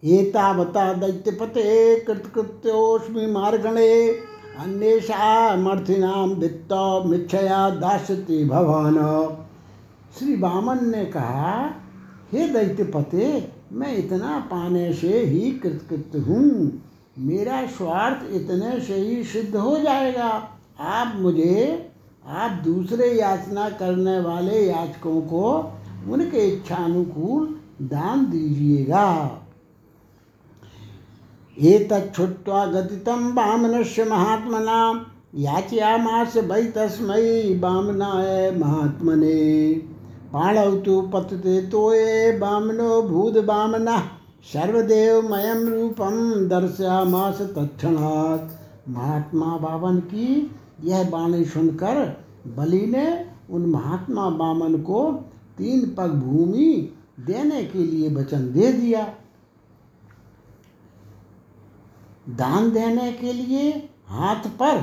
[0.03, 4.09] एतावता दैत्यपते कृतकृत्योस्मि मार्गणे।
[4.59, 6.69] अन्येषामर्थिनां वित्त
[7.05, 8.95] मिच्छया दास्यति भवान।
[10.19, 11.69] श्री बामन ने कहा,
[12.31, 16.83] हे दैत्यपते, मैं इतना पाने से ही कृतकृत हूँ।
[17.19, 21.89] मेरा स्वार्थ इतने से ही सिद्ध हो जाएगा। आप मुझे,
[22.27, 25.73] आप दूसरे याचना करने वाले याचकों को
[26.09, 29.41] उनके इच्छानुकूल दान दीजिएगा।
[31.59, 35.05] एतच्छुत्वा गतितं वामनस्य महात्मना
[35.35, 37.23] याचयामास वै तस्मै
[37.59, 39.39] वामनाय महात्मने।
[40.33, 43.99] पाणौ तु पतते तो ये तोये वामनो भूतवामनः
[44.53, 46.15] सर्वदेवमयं रूपं
[46.47, 50.27] दर्शयामास तत्क्षणात्। महात्मा बावन की
[50.83, 52.03] यह वाणी सुनकर
[52.57, 53.05] बलि ने
[53.49, 55.01] उन महात्मा बामन को
[55.57, 56.69] तीन पग भूमि
[57.27, 59.07] देने के लिए वचन दे दिया।
[62.29, 63.69] दान देने के लिए
[64.07, 64.81] हाथ पर।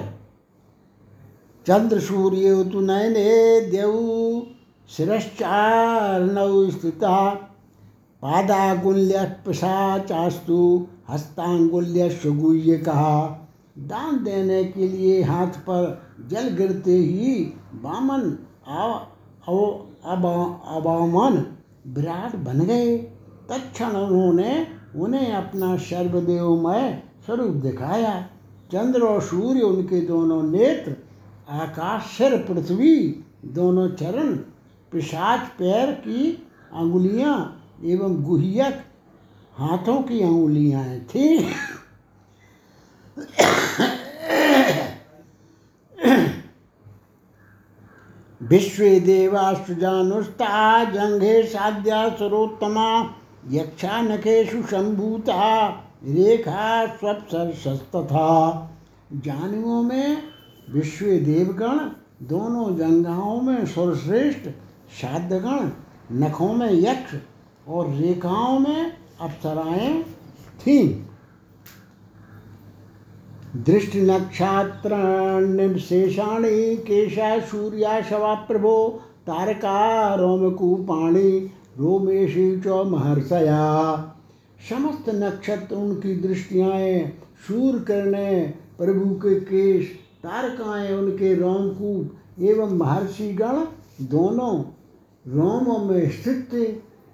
[1.67, 4.47] चंद्र, सूर्य तु नयने देव
[4.89, 6.67] शिरश्चारणौ
[8.23, 13.17] पादांगुल्य पिशाचास्तु, हस्तांगुल्य सुगुह्य कहा
[13.79, 17.35] दान देने के लिए हाथ पर जल गिरते ही
[17.75, 18.23] बामन
[20.69, 21.35] अबामन
[21.87, 22.97] विराट बन गए।
[23.49, 24.67] तत्क्षण उन्होंने
[24.97, 28.21] उन्हें अपना सर्वदेवमय स्वरूप दिखाया।
[28.73, 30.97] चंद्र और सूर्य, उनके दोनों नेत्र,
[31.49, 34.35] आकाश, सिर, पृथ्वी, दोनों चरण,
[34.93, 36.31] पिशाच, पैर की
[36.73, 38.85] अंगुलियाँ एवं गुहियक
[39.57, 41.39] हाथों की अंगुलियाँ थी।
[48.43, 53.15] विश्व देवासुजानुष्टा जंघे साध्या सरोत्तमा
[53.51, 55.69] यक्षा नखेशु संभूता
[56.05, 58.71] रेखा स्वप्सरस्तथा
[59.15, 60.23] जानुओं में
[60.73, 61.91] विश्व देवगण,
[62.27, 64.49] दोनों जंगाओं में सर्वश्रेष्ठ
[64.91, 65.71] साध्यगण
[66.13, 67.15] नखों में यक्ष
[67.69, 70.05] और रेखाओं में अप्सराएँ
[70.61, 71.03] थीं।
[73.57, 84.13] दृष्टि नक्षत्राण्यशेषाणी केशा, सूर्या, शवा, प्रभो, तारका, रोमकूपाणी रोमेशी च महर्षया।
[84.61, 87.07] समस्त नक्षत्र उनकी दृष्टियाएँ
[87.49, 89.87] सूर्य किरणें प्रभु के केश,
[90.23, 93.65] तारकाएँ उनके रोमकूप एवं महर्षि गण
[94.07, 94.55] दोनों
[95.25, 96.65] रोमों में स्थित थे।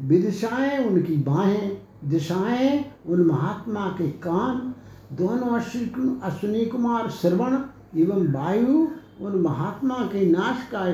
[0.07, 4.75] विदिशाएँ उनकी बाहें, दिशाएँ उन महात्मा के कान,
[5.17, 7.59] दोनों अश्विन अश्विनी कुमार, श्रवण
[7.97, 8.89] एवं वायु
[9.27, 10.93] उन महात्मा के नाश का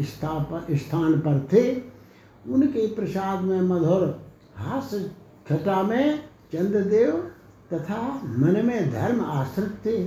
[0.00, 1.64] स्थान पर थे।
[2.48, 4.04] उनके प्रसाद में मधुर
[4.56, 5.10] हास्य
[5.48, 6.18] छठा में
[6.52, 7.10] चंद्रदेव
[7.72, 8.00] तथा
[8.38, 10.06] मन में धर्म आश्रित थे।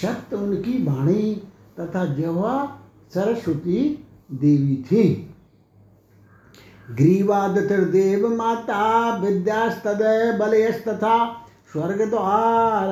[0.00, 1.34] सत्य उनकी वाणी
[1.80, 2.80] तथा जवा
[3.14, 5.28] सरस्वती देवी थी।
[6.90, 11.16] ग्रीवादतिर्देव माता विद्यास्तदय बलयस्तथा
[11.72, 12.88] स्वर्ग द्वार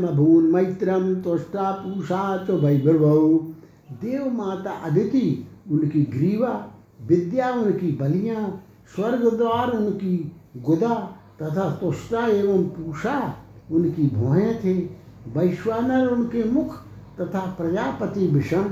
[0.00, 3.38] मभून मैत्रम तुष्टा पूषा च वैभव।
[4.02, 6.50] देव माता अदिति उनकी ग्रीवा,
[7.06, 8.64] विद्या उनकी बलियाँ
[8.94, 13.36] स्वर्ग द्वार उनकी गुदा तथा तुष्टा एवं पूषा
[13.70, 14.74] उनकी भौहें थे।
[15.36, 16.76] वैश्वानर उनके मुख
[17.20, 18.64] तथा प्रजापति विषण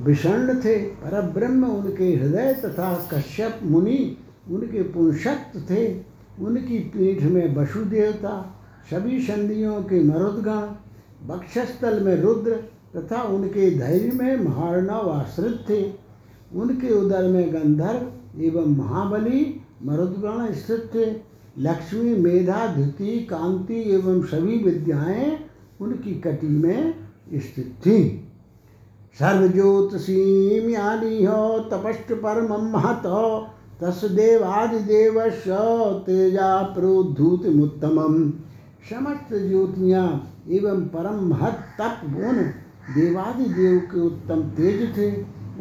[0.00, 4.16] विषण थे। पर ब्रह्म उनके हृदय तथा कश्यप मुनि
[4.50, 6.00] उनके पुंशक्त थे।
[6.40, 8.54] उनकी पीठ में वसुदेवता,
[8.90, 10.66] सभी संधियों के मरुदगण
[11.26, 12.50] बक्षस्थल में रुद्र
[12.96, 15.92] तथा उनके धैर्य में महार्णव आश्रित थे।
[16.54, 21.27] उनके उदर में गंधर्व एवं महाबली मरुदगण स्थित थे।
[21.58, 25.38] लक्ष्मी, मेधा, धृति, कांति एवं सभी विद्याएँ
[25.80, 26.94] उनकी कटी में
[27.34, 27.98] स्थित थी।
[29.18, 33.46] सर्वज्योतिषीम यानी हो तपस्व परम महत हो
[33.80, 35.20] तस्देवादिदेव
[36.06, 37.98] तेजा प्रोद्धूतमुत्तम
[38.90, 40.06] समस्त ज्योतियाँ
[40.50, 42.42] एवं परम महत तप उन
[42.94, 45.10] देवादिदेव के उत्तम तेज थे।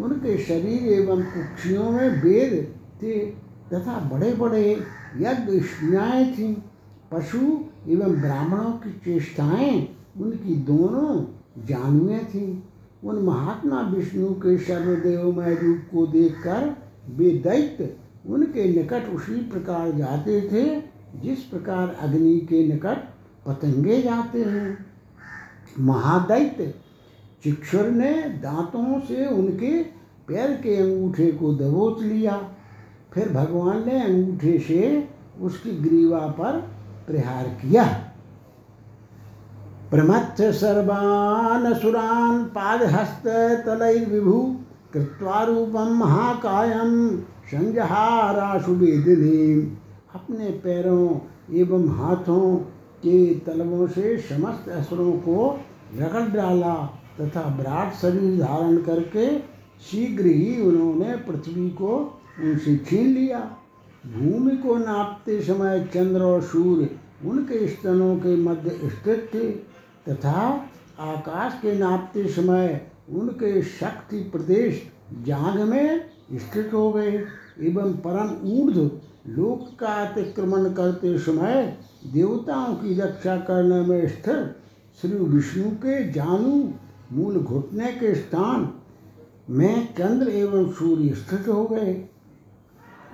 [0.04, 2.54] उनके शरीर एवं कुक्षियों में वेद
[3.02, 3.14] थे
[3.74, 4.64] तथा बड़े बड़े
[5.20, 6.54] यज्ञ स्त्रियाएँ थीं
[7.12, 7.40] पशु
[7.88, 11.26] एवं ब्राह्मणों की चेष्टाएँ उनकी दोनों
[11.66, 12.62] जानुएँ थीं।
[13.04, 16.76] उन महात्मा विष्णु के सर्वदेवमय रूप को देखकर
[17.10, 17.96] वे दैत्य
[18.28, 20.82] उनके निकट उसी प्रकार जाते थे,
[21.22, 22.98] जिस प्रकार अग्नि के निकट
[23.48, 24.86] पतंगे जाते हैं।
[25.80, 26.74] महादैत्य
[27.44, 29.84] चिक्षुर ने दांतों से उनके
[30.28, 32.52] पैर के अंगूठे को दबोच लिया।
[33.18, 35.10] फिर भगवान ने अंगूठे से
[35.42, 36.70] उसकी ग्रीवा पर
[37.08, 37.84] प्रहार किया।
[39.92, 44.56] प्रमथ्य सर्वान् असुरान् पादहस्ततलैर्विभु
[44.94, 47.18] कृत्वा रूपं महाकायं
[47.52, 49.78] संजहाराशु वेदिनी।
[50.16, 51.20] अपने पैरों
[51.54, 52.56] एवं हाथों
[53.04, 55.60] के तलवों से समस्त असुरों को
[55.96, 56.90] रगड़ डाला
[57.22, 59.40] तथा विराट शरीर धारण करके
[59.82, 63.40] शीघ्र ही उन्होंने पृथ्वी को उनसे छीन लिया।
[64.08, 66.90] भूमि को नापते समय चंद्र और सूर्य
[67.26, 69.50] उनके स्तनों के मध्य स्थित थे
[70.10, 70.42] तथा
[71.00, 74.82] आकाश के नापते समय उनके शक्ति प्रदेश
[75.26, 77.12] जांग में स्थित हो गए।
[77.60, 78.78] एवं परम ऊर्ध
[79.30, 81.78] लोक का अतिक्रमण करते समय
[82.14, 84.56] देवताओं की रक्षा करने में स्थिर
[85.02, 86.74] श्री विष्णु के जानू
[87.12, 88.70] मूल घुटने के स्थान
[89.50, 91.94] में चंद्र एवं सूर्य स्थित हो गए।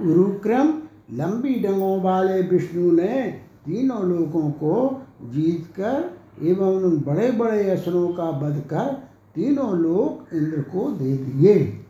[0.01, 0.73] गुरुक्रम
[1.13, 8.29] लंबी डंगों वाले विष्णु ने तीनों लोगों को जीतकर एवं उन बड़े बड़े असुरों का
[8.29, 9.03] वध कर
[9.35, 11.81] तीनों लोग इंद्र को दे दिए।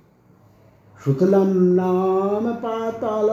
[1.06, 3.30] शुक्लम नाम पाताल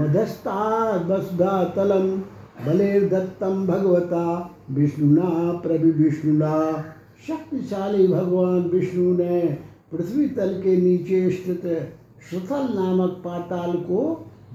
[0.00, 2.22] मधस्तादस्धातलम
[2.66, 6.84] बलिर्दत्तम भगवता, विष्णुना प्रभि विष्णुना
[7.28, 9.58] शक्तिशाली भगवान विष्णु ने
[9.92, 11.92] पृथ्वी तल के नीचे स्थित
[12.30, 14.02] सुथल नामक पाताल को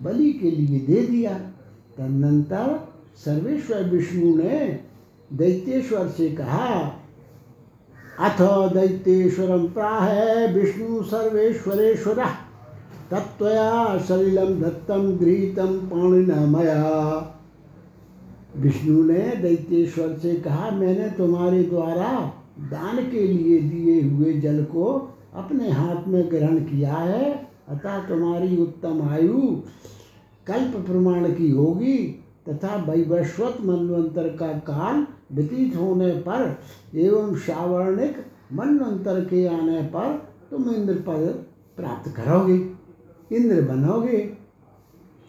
[0.04, 1.34] बलि के लिए दे दिया।
[1.98, 2.80] तदनंतर
[3.16, 4.80] सर्वेश्वर विष्णु ने
[5.34, 6.68] दैत्येश्वर से कहा,
[8.20, 8.42] अथ
[8.74, 10.08] दैत्येश्वरम प्राह
[10.54, 12.24] विष्णु सर्वेश्वरेश्वर
[13.12, 16.84] तत्वया सलिलम दत्तम गृहीतम पाणिना मया
[18.58, 22.12] विष्णु ने दैत्येश्वर से कहा, मैंने तुम्हारे द्वारा
[22.72, 24.86] दान के लिए दिए हुए जल को
[25.36, 29.40] अपने हाथ में ग्रहण किया है। अतः तुम्हारी उत्तम आयु
[30.48, 31.98] कल्प प्रमाण की होगी
[32.50, 36.60] तथा वैवस्वत मनवंतर का काल व्यतीत होने पर
[36.96, 38.18] एवं सावर्णिक
[38.54, 41.46] मनवंतर के आने पर तुम इंद्र पद
[41.78, 42.56] प्राप्त करोगे,
[43.32, 44.38] इंद्र बनोगे।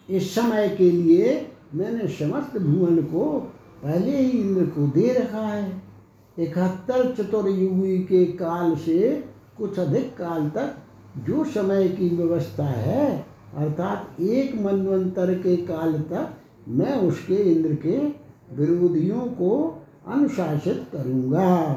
[0.09, 3.25] इस समय के लिए मैंने समस्त भुवन को
[3.83, 5.81] पहले ही इंद्र को दे रखा है।
[6.39, 9.23] इकहत्तर चतुर्युगी के काल से
[9.57, 10.75] कुछ अधिक काल तक
[11.17, 13.25] जो समय की व्यवस्था है,
[13.57, 16.29] अर्थात एक मनवंतर के काल तक
[16.67, 17.97] मैं उसके इंद्र के
[18.55, 21.73] विरोधियों को अनुशासित करूँगा।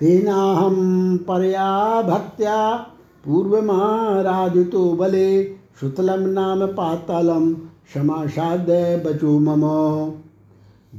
[0.00, 2.76] तेनाहम परया भक्त्या
[3.24, 5.44] पूर्वमाराधितो बले
[5.80, 7.54] शुतलम नाम पातालम
[7.94, 8.70] समासाद
[9.06, 9.62] बचो मम।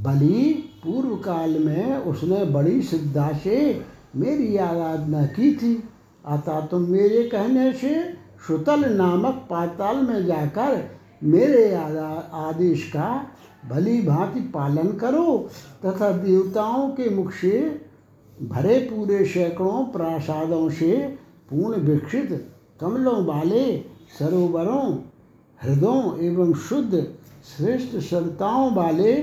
[0.03, 3.81] बलि, पूर्व काल में उसने बड़ी श्रद्धा से
[4.15, 5.83] मेरी आराधना की थी।
[6.27, 7.93] अतः तुम मेरे कहने से
[8.47, 10.83] सुतल नामक पाताल में जाकर
[11.23, 13.09] मेरे आदेश का
[13.69, 15.49] भली भांति पालन करो,
[15.85, 17.59] तथा देवताओं के मुख से
[18.37, 20.91] भरे पूरे सैकड़ों प्रासादों से
[21.49, 22.51] पूर्ण विकसित
[22.81, 23.77] कमलों वाले
[24.19, 24.93] सरोवरों,
[25.59, 27.07] हृदयों एवं शुद्ध
[27.57, 29.13] श्रेष्ठ सरिताओं वाले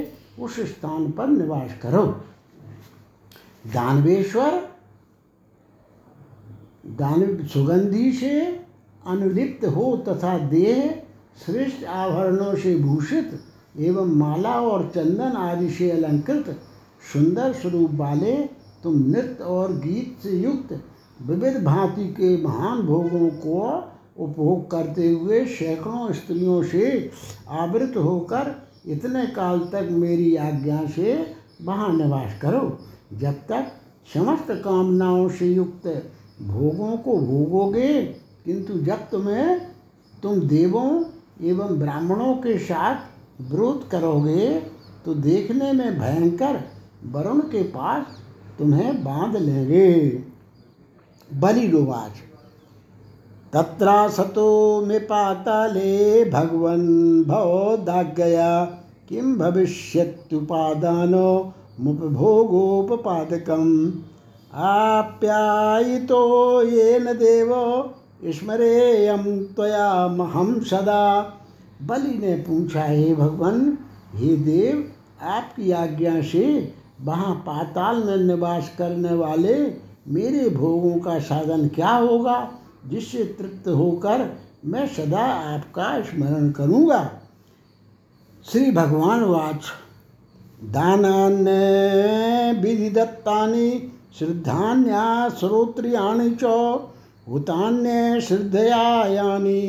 [0.40, 2.06] उस स्थान पर निवास करो।
[3.66, 4.71] दानवेश्वर
[6.84, 8.40] दान सुगंधि से
[9.06, 11.02] अनुलिप्त हो तथा देह
[11.46, 13.40] श्रेष्ठ आभरणों से भूषित
[13.80, 16.58] एवं माला और चंदन आदि से अलंकृत
[17.12, 18.36] सुंदर स्वरूप वाले
[18.82, 20.80] तुम नृत्य और गीत से युक्त
[21.26, 23.60] विविध भांति के महान भोगों को
[24.18, 27.10] उपभोग करते हुए सैकड़ों स्त्रियों से
[27.50, 28.54] आवृत होकर
[28.86, 31.14] इतने काल तक मेरी आज्ञा से
[31.62, 32.78] वहाँ निवास करो।
[33.12, 33.72] जब तक
[34.14, 35.86] समस्त कामनाओं से युक्त
[36.42, 38.02] भोगों को भोगोगे,
[38.44, 39.60] किंतु जब तुम्हें
[40.22, 40.88] तुम देवों
[41.42, 44.48] एवं ब्राह्मणों के साथ विरोध करोगे
[45.04, 46.60] तो देखने में भयंकर
[47.12, 48.18] वरुण के पास
[48.58, 49.88] तुम्हें बाँध लेंगे।
[51.30, 52.20] बलिरोवाच
[53.52, 54.50] तत्रा सतो
[54.86, 58.64] मे पाताले भगवन् भवोदाज्ञया
[59.08, 61.28] किं भविष्यत्युपादानो
[61.80, 63.64] मुपभोगोपपादकं
[64.54, 66.22] आप्यायितो
[66.62, 67.52] येन देव
[68.24, 71.34] स्मरेयम त्वया महम सदा।
[71.82, 73.78] बलि ने पूछा, हे भगवान,
[74.14, 74.92] हे देव,
[75.22, 79.54] आपकी आज्ञा से वहाँ पाताल में निवास करने वाले
[80.08, 82.50] मेरे भोगों का साधन क्या होगा,
[82.86, 85.24] जिससे तृप्त होकर मैं सदा
[85.54, 87.10] आपका स्मरण करूँगा?
[88.46, 89.64] श्री भगवान वाच।
[90.64, 91.50] दानान्य
[92.60, 96.44] विधि दत्तानि श्रद्धान्या श्रोत्रियाणि च
[97.28, 99.62] हुतान्य श्रद्धया यानि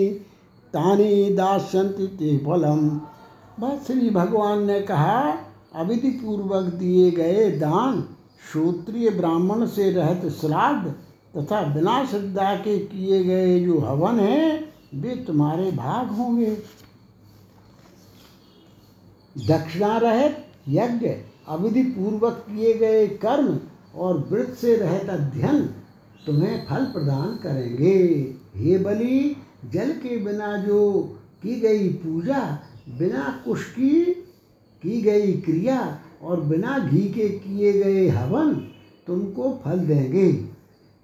[0.73, 2.89] तानि दास्यन्ति ते फलम।
[3.59, 5.19] बस श्री भगवान ने कहा
[5.75, 8.03] अविधि पूर्वक दिए गए दान
[8.51, 10.93] श्रोत्रिय ब्राह्मण से रहत श्राद्ध
[11.37, 16.57] तथा बिना श्रद्धा के किए गए जो हवन हैं, वे तुम्हारे भाग होंगे।
[19.47, 21.07] दक्षिणा रहित यज्ञ
[21.47, 23.57] अविधि पूर्वक किए गए कर्म
[23.95, 25.61] और व्रत से रहत अध्ययन
[26.25, 29.35] तुम्हें फल प्रदान करेंगे। हे बलि,
[29.71, 31.01] जल के बिना जो
[31.43, 32.59] की गई पूजा,
[32.99, 34.05] बिना कुश की
[34.83, 38.53] की गई क्रिया और बिना घी के किए गए हवन
[39.07, 40.45] तुमको फल देंगे।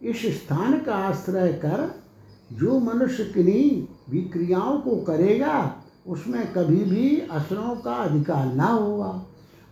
[0.02, 2.02] इस स्थान का आश्रय कर,
[2.54, 9.26] जो मनुष्य किन्हीं भी क्रियाओं को करेगा, उसमें कभी भी असरों का अधिकार ना होगा।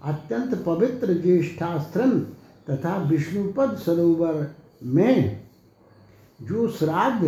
[0.04, 2.22] अत्यंत पवित्र ज्येष्ठाश्रम
[2.70, 5.42] तथा विष्णुपद सरोवर में
[6.42, 7.28] जो श्राद्ध,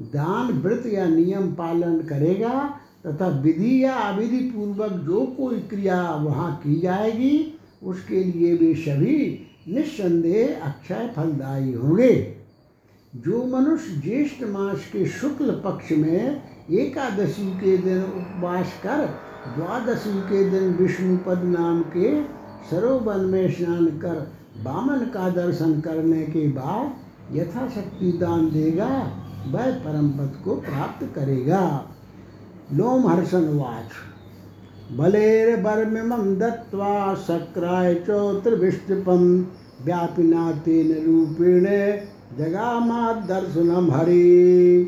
[0.00, 6.56] दान, व्रत या नियम पालन करेगा तथा विधि या अविधि पूर्वक जो कोई क्रिया वहाँ
[6.56, 12.36] की जाएगी, उसके लिए वे सभी निस्संदेह अक्षय फलदायी होंगे।
[13.16, 19.06] जो मनुष्य ज्येष्ठ मास के शुक्ल पक्ष में एकादशी के दिन उपवास कर
[19.56, 22.22] द्वादशी के दिन विष्णुपद नाम के
[22.70, 28.86] सरोवर में स्नान कर बामन का दर्शन करने के बाद यथाशक्ति दान देगा,
[29.46, 31.86] वह परम पद को प्राप्त करेगा।
[32.72, 33.90] लोमहर्षणवाच
[34.98, 38.10] बलेर्बर्मिमं दत्त्वा शक्राय च
[38.42, 39.42] त्रिविष्टपं
[39.84, 41.64] व्यापिना तेन रूपेण
[42.38, 44.84] जगामादर्शनम हरे।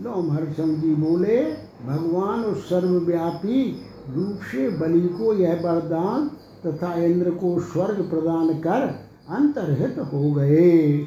[0.00, 1.42] लोमहर्षण जी बोले,
[1.86, 3.80] भगवान उस सर्वव्यापी
[4.10, 6.30] रूप से बलि को यह वरदान
[6.66, 11.06] तथा इंद्र को स्वर्ग प्रदान कर अंतर्हित हो गए।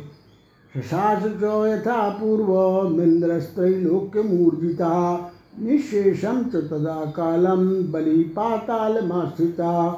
[0.75, 1.23] शशास
[1.67, 9.91] यथा पूर्वमिन्द्रस्त्रैलोक्य मूर्जिता निशेषम च तदा कालम बलि पाताल मास्थिता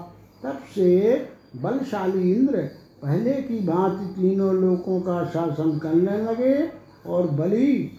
[0.43, 2.57] तब से बलशाली इंद्र
[3.01, 6.69] पहले की भांति तीनों लोकों का शासन करने लगे
[7.05, 7.91] और बलि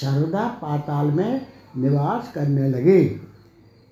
[0.00, 1.46] सर्वदा पाताल में
[1.76, 3.20] निवास करने लगे।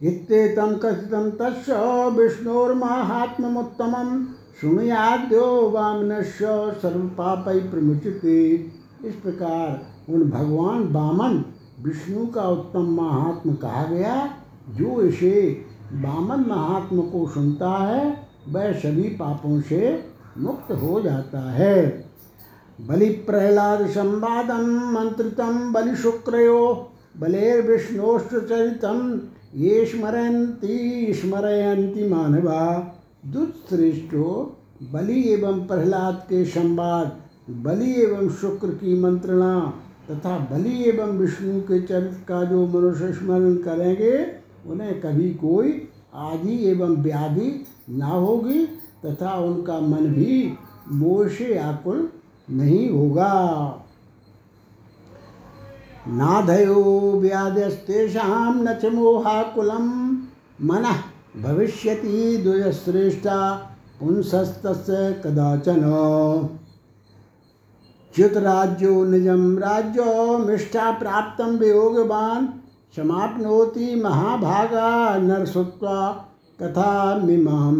[0.02, 4.24] इत्येतं कथितं तस्य विष्णोर्माहात्म्यमुत्तमं
[4.60, 8.70] शृणुयाद्यो वामनस्य सर्वपापै प्रमुचते।
[9.04, 11.44] इस प्रकार उन भगवान वामन
[11.82, 14.30] विष्णु का उत्तम महात्म कहा गया,
[14.70, 20.04] जो इसे वामन महात्म को सुनता है, वह सभी पापों से
[20.38, 22.06] मुक्त हो जाता है।
[22.80, 26.90] बलि प्रहलाद संवादम मंत्रितम बलि शुक्रयो,
[27.20, 29.20] बलेर्विष्णोश्च चरितम
[29.56, 32.92] ये स्मरन्ति, स्मरयन्ति मानवा।
[33.26, 34.56] दुष्श्रेष्ठो
[34.92, 39.74] बलि एवं प्रहलाद के संवाद, बलि एवं शुक्र की मंत्रणा,
[40.10, 44.26] तथा बलि एवं विष्णु के चरित्र का जो मनुष्य स्मरण करेंगे,
[44.66, 48.66] उन्हें कभी कोई आदि एवं व्याधि ना होगी,
[49.06, 50.52] तथा उनका मन भी
[50.92, 52.08] मोह से आकुल
[52.50, 53.82] नहीं होगा।
[56.08, 60.12] नाधयो व्याधस्तेषां न च मोहाकुलं
[60.66, 60.96] मनः
[61.42, 63.70] भविष्यति द्वयश्रेष्ठा
[64.00, 65.80] पुंसस्तस्य कदाचन।
[68.16, 72.46] च्युतराज्यो निजं राज्यो मिष्ठा प्राप्तं वियोगवान्।
[72.96, 76.26] समाप्नोति महाभागा नरसुत्वा
[76.62, 77.74] कथामिमां।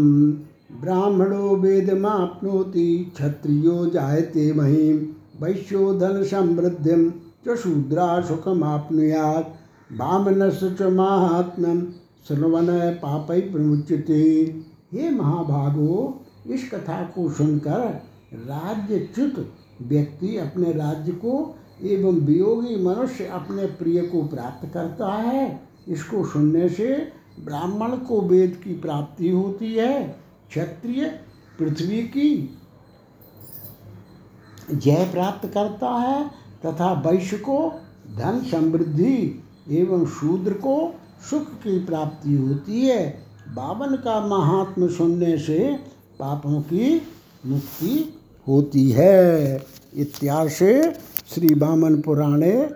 [0.80, 5.06] ब्राह्मणो वेदमाप्नोति क्षत्रियो जायते महीं।
[5.42, 7.10] वैश्यो धनसमृद्धिं
[7.46, 9.48] च शूद्रा सुखमाप्नुयात्
[9.92, 11.82] वामनस्य च माहात्म्यं
[12.28, 12.66] श्रवण
[12.96, 14.22] पापै प्रमुच्यते।
[14.92, 17.80] हे महाभागो इस कथा को सुनकर
[18.46, 19.38] राज्यच्युत
[19.82, 21.32] व्यक्ति अपने राज्य को
[21.84, 25.44] एवं वियोगी मनुष्य अपने प्रिय को प्राप्त करता है।
[25.88, 26.86] इसको सुनने से
[27.40, 30.02] ब्राह्मण को वेद की प्राप्ति होती है।
[30.48, 31.04] क्षत्रिय
[31.58, 32.30] पृथ्वी की
[34.72, 36.30] जय प्राप्त करता है।
[36.66, 37.72] तथा वैश्य को,
[38.16, 40.94] धन समृद्धि एवं शूद्र को
[41.30, 45.76] सुख की प्राप्ति होती है। बावन का महात्म सुनने से
[46.20, 47.02] पापों की
[47.46, 48.18] मुक्ति
[48.48, 49.66] होती है।
[49.96, 50.92] इत्यादि से
[51.26, 52.70] श्री वामन पुराणे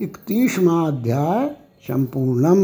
[0.00, 1.48] इकतीसवा अध्याय
[1.82, 2.60] संपूर्णम।